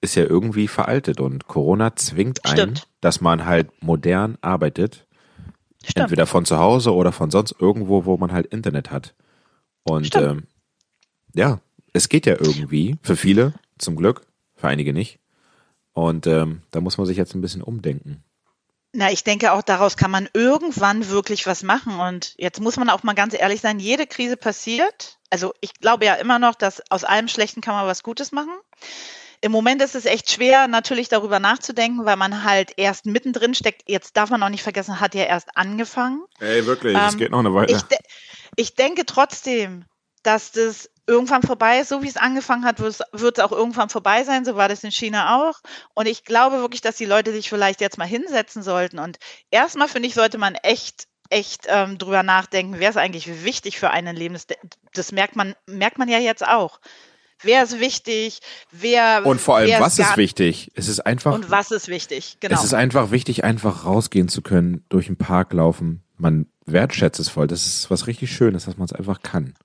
ist 0.02 0.16
ja 0.16 0.24
irgendwie 0.24 0.68
veraltet 0.68 1.20
und 1.20 1.48
Corona 1.48 1.96
zwingt 1.96 2.46
einen, 2.46 2.76
Stimmt. 2.76 2.88
dass 3.02 3.22
man 3.22 3.46
halt 3.46 3.70
modern 3.84 4.38
arbeitet 4.42 5.06
Stimmt. 5.84 6.06
Entweder 6.06 6.28
von 6.28 6.46
zu 6.46 6.60
Hause 6.60 6.94
oder 6.94 7.12
von 7.12 7.32
sonst 7.32 7.56
irgendwo, 7.60 8.06
wo 8.06 8.18
man 8.18 8.32
halt 8.32 8.48
Internet 8.48 8.92
hat. 8.92 9.16
Und 9.84 10.16
ähm, 10.16 10.44
ja, 11.34 11.60
es 11.94 12.08
geht 12.08 12.26
ja 12.26 12.34
irgendwie, 12.34 12.98
für 13.02 13.16
viele 13.16 13.54
zum 13.80 13.96
Glück, 13.96 14.22
für 14.56 14.68
einige 14.68 14.94
nicht. 14.94 15.20
Und 15.94 16.28
ähm, 16.28 16.62
da 16.72 16.82
muss 16.82 16.98
man 16.98 17.08
sich 17.08 17.18
jetzt 17.18 17.34
ein 17.34 17.42
bisschen 17.42 17.64
umdenken. 17.64 18.24
Na, 18.93 19.10
ich 19.12 19.23
denke 19.23 19.54
auch 19.54 19.62
daraus 19.62 19.95
kann 19.95 20.12
man 20.12 20.27
irgendwann 20.34 21.08
wirklich 21.10 21.47
was 21.47 21.63
machen. 21.63 21.99
Und 21.99 22.34
jetzt 22.38 22.60
muss 22.60 22.77
man 22.77 22.89
auch 22.89 23.04
mal 23.04 23.13
ganz 23.13 23.34
ehrlich 23.34 23.62
sein, 23.62 23.80
jede 23.80 24.06
Krise 24.06 24.36
passiert. 24.36 25.17
Also 25.30 25.54
ich 25.62 25.73
glaube 25.75 26.06
ja 26.06 26.15
immer 26.15 26.39
noch, 26.39 26.56
dass 26.56 26.82
aus 26.91 27.04
allem 27.06 27.30
Schlechten 27.30 27.62
kann 27.62 27.73
man 27.73 27.88
was 27.88 28.04
Gutes 28.04 28.32
machen. 28.32 28.54
Im 29.43 29.51
Moment 29.51 29.82
ist 29.82 29.95
es 29.95 30.06
echt 30.06 30.30
schwer, 30.32 30.67
natürlich 30.67 31.10
darüber 31.10 31.39
nachzudenken, 31.39 32.06
weil 32.06 32.15
man 32.15 32.43
halt 32.43 32.73
erst 32.77 33.08
mittendrin 33.08 33.56
steckt. 33.56 33.84
Jetzt 33.88 34.15
darf 34.15 34.30
man 34.30 34.43
auch 34.43 34.49
nicht 34.49 34.62
vergessen, 34.62 34.99
hat 34.99 35.15
ja 35.15 35.23
erst 35.23 35.58
angefangen. 35.58 36.23
Ey, 36.39 36.65
wirklich, 36.67 36.95
es 36.95 37.13
ähm, 37.13 37.19
geht 37.19 37.32
noch 37.32 37.39
eine 37.39 37.54
Weile. 37.54 37.71
Ich, 37.71 37.82
de 37.82 37.97
ich 38.56 38.75
denke 38.75 39.06
trotzdem, 39.06 39.86
dass 40.23 40.51
das 40.51 40.89
irgendwann 41.07 41.41
vorbei 41.41 41.79
ist. 41.79 41.89
So 41.89 42.03
wie 42.03 42.07
es 42.07 42.17
angefangen 42.17 42.65
hat, 42.65 42.79
wird 42.79 43.38
es 43.38 43.43
auch 43.43 43.51
irgendwann 43.51 43.89
vorbei 43.89 44.23
sein. 44.23 44.45
So 44.45 44.55
war 44.55 44.69
das 44.69 44.84
in 44.84 44.91
China 44.91 45.38
auch. 45.38 45.60
Und 45.93 46.07
ich 46.07 46.23
glaube 46.23 46.57
wirklich, 46.57 46.81
dass 46.81 46.95
die 46.95 47.05
Leute 47.05 47.31
sich 47.31 47.49
vielleicht 47.49 47.81
jetzt 47.81 47.97
mal 47.97 48.07
hinsetzen 48.07 48.63
sollten. 48.63 48.99
Und 48.99 49.17
erstmal, 49.49 49.88
finde 49.88 50.07
ich, 50.07 50.13
sollte 50.13 50.38
man 50.38 50.55
echt 50.55 51.07
echt 51.31 51.65
ähm, 51.69 51.97
drüber 51.97 52.23
nachdenken, 52.23 52.75
wer 52.77 52.89
ist 52.89 52.97
eigentlich 52.97 53.45
wichtig 53.45 53.79
für 53.79 53.89
einen 53.89 54.15
Leben. 54.15 54.34
Das, 54.34 54.47
das 54.93 55.12
merkt 55.12 55.36
man, 55.36 55.55
merkt 55.65 55.97
man 55.97 56.10
ja 56.10 56.19
jetzt 56.19 56.45
auch. 56.45 56.81
Wer 57.41 57.63
ist 57.63 57.79
wichtig? 57.79 58.39
Wer 58.71 59.25
und 59.25 59.41
vor 59.41 59.57
allem 59.57 59.79
was 59.79 59.97
ist 59.97 60.15
wichtig? 60.17 60.71
Es 60.75 60.88
ist 60.88 60.99
einfach 60.99 61.34
und 61.34 61.49
was 61.49 61.71
ist 61.71 61.88
wichtig? 61.88 62.38
Genau. 62.39 62.53
Es 62.53 62.63
ist 62.63 62.73
einfach 62.73 63.10
wichtig, 63.10 63.43
einfach 63.43 63.86
rausgehen 63.86 64.27
zu 64.27 64.43
können, 64.43 64.86
durch 64.89 65.07
den 65.07 65.17
Park 65.17 65.53
laufen. 65.53 66.03
Man 66.17 66.47
wertschätzt 66.65 67.19
es 67.19 67.29
voll. 67.29 67.47
Das 67.47 67.65
ist 67.65 67.89
was 67.89 68.05
richtig 68.05 68.31
Schönes, 68.31 68.65
dass 68.65 68.77
man 68.77 68.86
es 68.86 68.93
einfach 68.93 69.23
kann. 69.23 69.55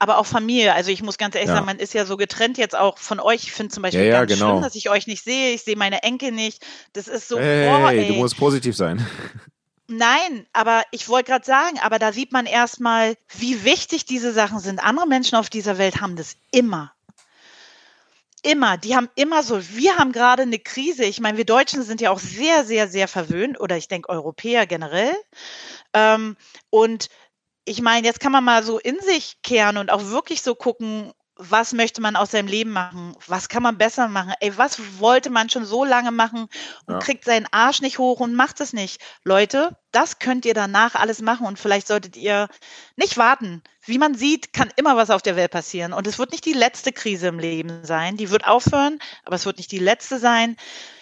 Aber 0.00 0.18
auch 0.18 0.26
Familie. 0.26 0.74
Also 0.74 0.90
ich 0.90 1.02
muss 1.02 1.18
ganz 1.18 1.34
ehrlich 1.34 1.48
ja. 1.48 1.56
sagen, 1.56 1.66
man 1.66 1.78
ist 1.78 1.94
ja 1.94 2.06
so 2.06 2.16
getrennt 2.16 2.58
jetzt 2.58 2.74
auch 2.74 2.98
von 2.98 3.20
euch. 3.20 3.44
Ich 3.44 3.52
finde 3.52 3.72
zum 3.72 3.82
Beispiel 3.82 4.00
ja, 4.00 4.06
ja, 4.06 4.20
ganz 4.24 4.32
genau. 4.32 4.52
schlimm, 4.52 4.62
dass 4.62 4.74
ich 4.74 4.90
euch 4.90 5.06
nicht 5.06 5.22
sehe. 5.22 5.52
Ich 5.52 5.62
sehe 5.62 5.76
meine 5.76 6.02
Enkel 6.02 6.32
nicht. 6.32 6.66
Das 6.94 7.06
ist 7.06 7.28
so. 7.28 7.38
Hey, 7.38 7.68
boah, 7.68 7.92
du 7.92 8.14
musst 8.14 8.36
positiv 8.36 8.74
sein. 8.74 9.06
Nein, 9.86 10.46
aber 10.52 10.84
ich 10.90 11.08
wollte 11.08 11.30
gerade 11.30 11.44
sagen, 11.44 11.78
aber 11.82 11.98
da 11.98 12.12
sieht 12.12 12.32
man 12.32 12.46
erstmal, 12.46 13.16
wie 13.36 13.64
wichtig 13.64 14.06
diese 14.06 14.32
Sachen 14.32 14.58
sind. 14.58 14.82
Andere 14.82 15.06
Menschen 15.06 15.36
auf 15.36 15.50
dieser 15.50 15.78
Welt 15.78 16.00
haben 16.00 16.16
das 16.16 16.36
immer 16.50 16.92
immer, 18.42 18.78
die 18.78 18.96
haben 18.96 19.08
immer 19.14 19.42
so, 19.42 19.60
wir 19.70 19.96
haben 19.96 20.12
gerade 20.12 20.42
eine 20.42 20.58
Krise. 20.58 21.04
Ich 21.04 21.20
meine, 21.20 21.38
wir 21.38 21.44
Deutschen 21.44 21.82
sind 21.82 22.00
ja 22.00 22.10
auch 22.10 22.18
sehr, 22.18 22.64
sehr, 22.64 22.88
sehr 22.88 23.08
verwöhnt 23.08 23.60
oder 23.60 23.76
ich 23.76 23.88
denke 23.88 24.08
Europäer 24.08 24.66
generell. 24.66 25.14
Ähm, 25.92 26.36
und 26.70 27.08
ich 27.70 27.82
meine, 27.82 28.04
jetzt 28.04 28.18
kann 28.18 28.32
man 28.32 28.42
mal 28.42 28.64
so 28.64 28.80
in 28.80 28.98
sich 28.98 29.42
kehren 29.44 29.76
und 29.76 29.92
auch 29.92 30.06
wirklich 30.06 30.42
so 30.42 30.56
gucken, 30.56 31.12
was 31.36 31.72
möchte 31.72 32.00
man 32.00 32.16
aus 32.16 32.32
seinem 32.32 32.48
Leben 32.48 32.72
machen? 32.72 33.14
Was 33.28 33.48
kann 33.48 33.62
man 33.62 33.78
besser 33.78 34.08
machen? 34.08 34.34
Ey, 34.40 34.58
was 34.58 34.98
wollte 34.98 35.30
man 35.30 35.48
schon 35.48 35.64
so 35.64 35.84
lange 35.84 36.10
machen 36.10 36.48
und 36.86 36.94
ja. 36.94 36.98
kriegt 36.98 37.24
seinen 37.24 37.46
Arsch 37.52 37.80
nicht 37.80 37.98
hoch 37.98 38.18
und 38.18 38.34
macht 38.34 38.60
es 38.60 38.72
nicht? 38.72 39.00
Leute, 39.22 39.78
das 39.92 40.18
könnt 40.18 40.44
ihr 40.46 40.52
danach 40.52 40.96
alles 40.96 41.22
machen 41.22 41.46
und 41.46 41.60
vielleicht 41.60 41.86
solltet 41.86 42.16
ihr 42.16 42.48
nicht 42.96 43.16
warten. 43.16 43.62
Wie 43.84 43.98
man 43.98 44.16
sieht, 44.16 44.52
kann 44.52 44.72
immer 44.74 44.96
was 44.96 45.10
auf 45.10 45.22
der 45.22 45.36
Welt 45.36 45.52
passieren 45.52 45.92
und 45.92 46.08
es 46.08 46.18
wird 46.18 46.32
nicht 46.32 46.46
die 46.46 46.52
letzte 46.52 46.90
Krise 46.92 47.28
im 47.28 47.38
Leben 47.38 47.84
sein. 47.84 48.16
Die 48.16 48.30
wird 48.30 48.48
aufhören, 48.48 48.98
aber 49.24 49.36
es 49.36 49.46
wird 49.46 49.58
nicht 49.58 49.70
die 49.70 49.78
letzte 49.78 50.18
sein. 50.18 50.56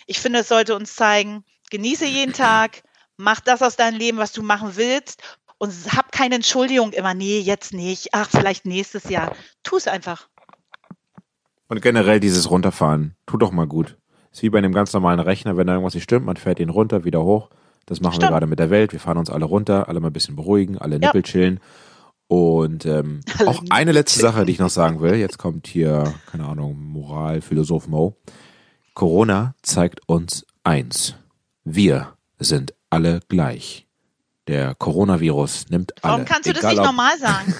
Ich 0.07 0.21
finde, 0.21 0.41
es 0.41 0.49
sollte 0.49 0.77
uns 0.77 0.95
zeigen, 0.95 1.47
genieße 1.71 2.05
jeden 2.05 2.35
Tag, 2.35 2.83
mach 3.17 3.41
das 3.41 3.63
aus 3.63 3.77
deinem 3.77 3.99
Leben, 3.99 4.19
was 4.19 4.33
du 4.33 4.43
machen 4.43 4.77
willst 4.77 5.23
und 5.59 5.73
hab 5.97 6.13
keine 6.13 6.37
Entschuldigung 6.37 6.93
immer, 6.93 7.15
nee, 7.15 7.41
jetzt 7.41 7.73
nicht, 7.73 8.09
ach, 8.13 8.29
vielleicht 8.31 8.65
nächstes 8.65 9.09
Jahr. 9.09 9.35
Tu 9.63 9.77
es 9.77 9.87
einfach. 9.87 10.29
Und 11.69 11.83
generell 11.83 12.21
dieses 12.21 12.51
Runterfahren, 12.51 13.15
tut 13.27 13.43
doch 13.43 13.53
mal 13.53 13.67
gut. 13.67 13.99
Ist 14.33 14.43
wie 14.43 14.51
bei 14.51 14.59
einem 14.59 14.73
ganz 14.73 14.93
normalen 14.93 15.21
Rechner, 15.21 15.57
wenn 15.57 15.67
da 15.67 15.75
irgendwas 15.75 15.95
nicht 15.95 16.05
stimmt, 16.05 16.27
man 16.27 16.37
fährt 16.37 16.61
ihn 16.61 16.71
runter, 16.71 17.05
wieder 17.05 17.23
hoch. 17.25 17.51
Das 17.87 18.01
machen 18.01 18.15
Stimmt. 18.15 18.25
wir 18.25 18.33
gerade 18.33 18.47
mit 18.47 18.59
der 18.59 18.71
Welt. 18.71 18.93
Wir 18.93 19.01
fahren 19.01 19.17
uns 19.17 19.31
alle 19.31 19.47
runter, 19.47 19.89
alle 19.89 20.01
mal 20.01 20.09
ein 20.09 20.13
bisschen 20.13 20.37
beruhigen, 20.37 20.77
alle 20.77 20.99
Nippel 20.99 21.23
ja. 21.23 21.23
chillen. 21.23 21.61
Und 22.27 22.85
ähm, 22.85 23.21
auch 23.47 23.63
eine 23.71 23.93
letzte 23.93 24.21
Sache, 24.21 24.45
die 24.45 24.53
ich 24.53 24.59
noch 24.59 24.69
sagen 24.69 25.01
will. 25.01 25.15
Jetzt 25.15 25.39
kommt 25.39 25.67
hier, 25.67 26.13
keine 26.31 26.45
Ahnung, 26.45 26.79
Moral, 26.79 27.41
Philosoph 27.41 27.89
Mo. 27.89 28.17
Corona 28.93 29.55
zeigt 29.63 30.07
uns 30.07 30.45
eins. 30.65 31.15
Wir 31.65 32.13
sind 32.39 32.75
alle 32.91 33.21
gleich. 33.29 33.88
Der 34.49 34.75
Coronavirus 34.75 35.67
nimmt 35.69 35.93
alle. 36.03 36.13
Warum 36.13 36.25
kannst 36.25 36.49
du 36.49 36.55
das 36.55 36.65
nicht 36.65 36.79
ob, 36.79 36.87
normal 36.87 37.19
sagen? 37.19 37.55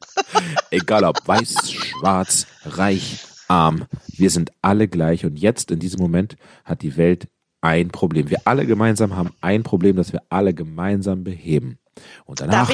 egal 0.70 1.04
ob 1.04 1.16
weiß, 1.28 1.70
schwarz, 1.70 2.46
reich, 2.64 3.18
arm. 3.46 3.84
Wir 4.08 4.30
sind 4.30 4.50
alle 4.62 4.88
gleich. 4.88 5.26
Und 5.26 5.36
jetzt 5.36 5.70
in 5.70 5.78
diesem 5.78 6.00
Moment 6.00 6.36
hat 6.64 6.80
die 6.80 6.96
Welt 6.96 7.28
ein 7.60 7.90
Problem. 7.90 8.30
Wir 8.30 8.40
alle 8.46 8.64
gemeinsam 8.64 9.14
haben 9.16 9.34
ein 9.42 9.62
Problem, 9.62 9.96
das 9.96 10.14
wir 10.14 10.22
alle 10.30 10.54
gemeinsam 10.54 11.24
beheben. 11.24 11.78
Und 12.24 12.40
danach 12.40 12.72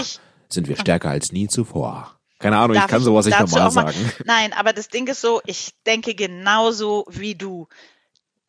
sind 0.49 0.69
wir 0.69 0.77
stärker 0.77 1.11
als 1.11 1.33
nie 1.33 1.49
zuvor. 1.49 2.21
Keine 2.39 2.57
Ahnung, 2.57 2.75
Darf 2.75 2.87
ich 2.87 2.91
kann 2.91 3.03
sowas 3.03 3.27
nicht 3.27 3.39
normal 3.39 3.71
sagen. 3.71 4.13
Nein, 4.25 4.53
aber 4.53 4.73
das 4.73 4.89
Ding 4.89 5.07
ist 5.09 5.21
so, 5.21 5.41
ich 5.45 5.75
denke 5.87 6.15
genauso 6.15 7.05
wie 7.11 7.35
du 7.35 7.69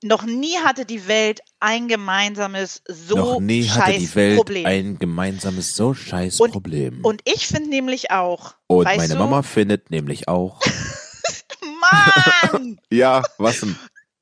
noch 0.04 0.24
nie 0.24 0.58
hatte 0.58 0.86
die 0.86 1.08
Welt 1.08 1.42
ein 1.60 1.88
gemeinsames 1.88 2.82
so 2.88 3.16
noch 3.16 3.40
nie 3.40 3.68
hatte 3.68 3.98
die 3.98 4.16
Welt 4.16 4.38
Problem. 4.38 4.66
ein 4.66 5.00
gemeinsames 5.00 5.76
so 5.76 5.94
scheiß 5.94 6.40
und, 6.40 6.52
Problem. 6.52 7.04
Und 7.04 7.22
ich 7.26 7.48
finde 7.48 7.70
nämlich 7.70 8.12
auch. 8.12 8.56
Und 8.68 8.86
meine 8.86 9.14
du, 9.14 9.20
Mama 9.20 9.44
findet 9.44 9.92
nämlich 9.92 10.28
auch. 10.28 10.62
Mann! 12.52 12.80
ja, 12.92 13.24
was 13.38 13.60
denn? 13.60 13.78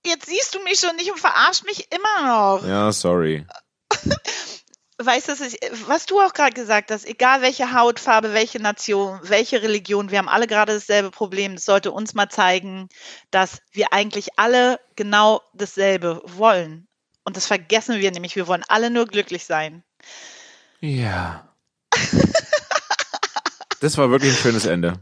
Jetzt 0.05 0.27
siehst 0.27 0.55
du 0.55 0.63
mich 0.63 0.79
schon 0.79 0.95
nicht 0.95 1.11
und 1.11 1.19
verarsch 1.19 1.63
mich 1.63 1.87
immer 1.91 2.57
noch. 2.57 2.67
Ja, 2.67 2.91
sorry. 2.91 3.45
weißt 5.01 5.29
du, 5.29 5.33
was 5.87 6.05
du 6.05 6.19
auch 6.19 6.33
gerade 6.33 6.53
gesagt 6.53 6.91
hast, 6.91 7.05
egal 7.05 7.41
welche 7.41 7.73
Hautfarbe, 7.73 8.33
welche 8.33 8.59
Nation, 8.59 9.19
welche 9.23 9.61
Religion, 9.61 10.11
wir 10.11 10.17
haben 10.17 10.29
alle 10.29 10.47
gerade 10.47 10.73
dasselbe 10.73 11.09
Problem. 11.09 11.55
Das 11.55 11.65
sollte 11.65 11.91
uns 11.91 12.13
mal 12.13 12.29
zeigen, 12.29 12.89
dass 13.31 13.61
wir 13.71 13.93
eigentlich 13.93 14.29
alle 14.37 14.79
genau 14.95 15.41
dasselbe 15.53 16.21
wollen. 16.25 16.87
Und 17.23 17.37
das 17.37 17.47
vergessen 17.47 17.99
wir 17.99 18.11
nämlich. 18.11 18.35
Wir 18.35 18.47
wollen 18.47 18.63
alle 18.67 18.89
nur 18.89 19.05
glücklich 19.05 19.45
sein. 19.45 19.83
Ja. 20.81 21.53
das 23.79 23.97
war 23.97 24.09
wirklich 24.09 24.31
ein 24.31 24.37
schönes 24.37 24.65
Ende. 24.65 24.93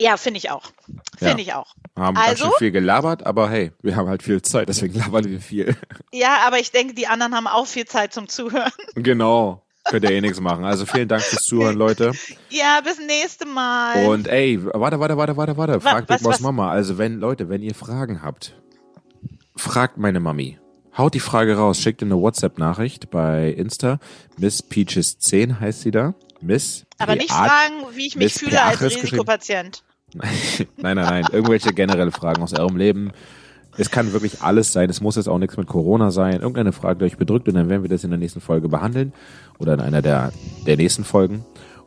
Ja, 0.00 0.16
finde 0.16 0.38
ich 0.38 0.50
auch. 0.50 0.64
Finde 1.16 1.42
ja. 1.42 1.48
ich 1.48 1.54
auch. 1.54 1.74
Haben 1.96 2.16
also, 2.16 2.28
ganz 2.28 2.38
schön 2.40 2.50
viel 2.58 2.70
gelabert, 2.70 3.24
aber 3.24 3.48
hey, 3.48 3.72
wir 3.82 3.96
haben 3.96 4.08
halt 4.08 4.22
viel 4.22 4.42
Zeit, 4.42 4.68
deswegen 4.68 4.94
labern 4.98 5.24
wir 5.24 5.40
viel. 5.40 5.74
Ja, 6.12 6.46
aber 6.46 6.58
ich 6.58 6.70
denke, 6.70 6.94
die 6.94 7.06
anderen 7.06 7.34
haben 7.34 7.46
auch 7.46 7.66
viel 7.66 7.86
Zeit 7.86 8.12
zum 8.12 8.28
Zuhören. 8.28 8.72
Genau. 8.94 9.62
Könnt 9.84 10.02
ihr 10.02 10.10
eh 10.10 10.20
nichts 10.20 10.40
machen. 10.40 10.64
Also 10.64 10.84
vielen 10.84 11.06
Dank 11.06 11.22
fürs 11.22 11.44
Zuhören, 11.44 11.76
Leute. 11.76 12.10
Ja, 12.50 12.80
bis 12.82 12.98
nächste 12.98 13.46
Mal. 13.46 14.06
Und 14.06 14.26
ey, 14.26 14.58
warte, 14.64 14.98
warte, 14.98 15.16
warte, 15.16 15.36
warte, 15.36 15.56
warte. 15.56 15.80
Fragt 15.80 16.08
Big 16.08 16.22
Boss 16.22 16.40
Mama. 16.40 16.70
Also 16.70 16.98
wenn, 16.98 17.20
Leute, 17.20 17.48
wenn 17.48 17.62
ihr 17.62 17.74
Fragen 17.74 18.20
habt, 18.20 18.60
fragt 19.54 19.96
meine 19.96 20.18
Mami. 20.18 20.58
Haut 20.98 21.14
die 21.14 21.20
Frage 21.20 21.56
raus, 21.56 21.78
schickt 21.78 22.02
eine 22.02 22.16
WhatsApp-Nachricht 22.16 23.10
bei 23.10 23.50
Insta. 23.50 24.00
Miss 24.38 24.60
Peaches 24.62 25.18
10 25.18 25.60
heißt 25.60 25.82
sie 25.82 25.92
da. 25.92 26.14
Miss. 26.40 26.84
Aber 26.98 27.14
nicht 27.14 27.28
Beat- 27.28 27.36
fragen, 27.36 27.74
wie 27.94 28.06
ich 28.06 28.16
mich 28.16 28.24
Miss 28.24 28.38
fühle 28.38 28.62
als. 28.62 28.80
Risikopatient. 28.80 29.82
nein, 30.14 30.96
nein, 30.96 30.96
nein. 30.96 31.26
Irgendwelche 31.32 31.72
generelle 31.72 32.12
Fragen 32.12 32.42
aus 32.42 32.52
eurem 32.58 32.76
Leben. 32.76 33.10
Es 33.78 33.90
kann 33.90 34.12
wirklich 34.12 34.40
alles 34.40 34.72
sein. 34.72 34.88
Es 34.88 35.00
muss 35.02 35.16
jetzt 35.16 35.28
auch 35.28 35.38
nichts 35.38 35.56
mit 35.58 35.66
Corona 35.66 36.10
sein. 36.10 36.34
Irgendeine 36.40 36.72
Frage, 36.72 37.00
die 37.00 37.04
euch 37.04 37.18
bedrückt 37.18 37.48
und 37.48 37.54
dann 37.54 37.68
werden 37.68 37.82
wir 37.82 37.90
das 37.90 38.04
in 38.04 38.10
der 38.10 38.18
nächsten 38.18 38.40
Folge 38.40 38.68
behandeln 38.68 39.12
oder 39.58 39.74
in 39.74 39.80
einer 39.80 40.00
der, 40.00 40.32
der 40.66 40.76
nächsten 40.78 41.04
Folgen. 41.04 41.44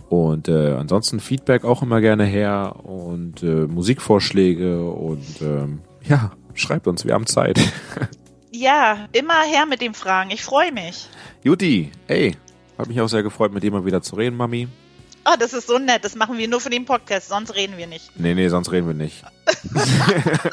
Und 0.10 0.48
äh, 0.48 0.74
ansonsten 0.74 1.20
Feedback 1.20 1.64
auch 1.64 1.82
immer 1.82 2.02
gerne 2.02 2.26
her 2.26 2.76
und 2.84 3.42
äh, 3.44 3.66
Musikvorschläge 3.68 4.84
und 4.84 5.42
ähm, 5.42 5.80
ja, 6.08 6.32
schreibt 6.54 6.88
uns, 6.88 7.06
wir 7.06 7.14
haben 7.14 7.26
Zeit. 7.26 7.60
Ja, 8.52 9.08
immer 9.14 9.44
her 9.44 9.68
mit 9.68 9.80
den 9.80 9.94
Fragen. 9.94 10.32
Ich 10.32 10.42
freue 10.44 10.72
mich. 10.72 11.08
Juti, 11.44 11.92
ey, 12.08 12.36
hat 12.80 12.88
mich 12.88 13.00
auch 13.02 13.08
sehr 13.08 13.24
gefreut, 13.24 13.52
mit 13.54 13.62
dir 13.64 13.72
mal 13.72 13.86
wieder 13.86 14.02
zu 14.02 14.16
reden, 14.16 14.38
Mami. 14.38 14.68
Oh, 15.26 15.36
das 15.38 15.54
ist 15.54 15.68
so 15.68 15.78
nett. 15.78 16.04
Das 16.06 16.16
machen 16.16 16.38
wir 16.38 16.48
nur 16.48 16.62
für 16.62 16.70
den 16.70 16.86
Podcast, 16.86 17.28
sonst 17.30 17.54
reden 17.54 17.78
wir 17.78 17.88
nicht. 17.88 18.10
Nee, 18.18 18.34
nee, 18.34 18.48
sonst 18.48 18.72
reden 18.72 18.88
wir 18.88 18.94
nicht. 18.94 19.24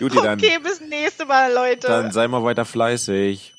Juti, 0.00 0.16
dann, 0.16 0.38
Okay, 0.38 0.58
bis 0.62 0.80
nächste 0.80 1.24
Mal, 1.24 1.52
Leute. 1.52 1.86
dann 1.86 2.12
sei 2.12 2.28
mal 2.28 2.42
weiter 2.44 2.64
fleißig. 2.64 3.54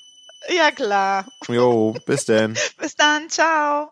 ja, 0.56 0.72
klar. 0.72 1.26
Jo, 1.48 1.95
bis 2.06 2.26
denn. 2.26 2.54
Bis 2.78 2.95
dann. 2.95 3.30
Ciao. 3.30 3.88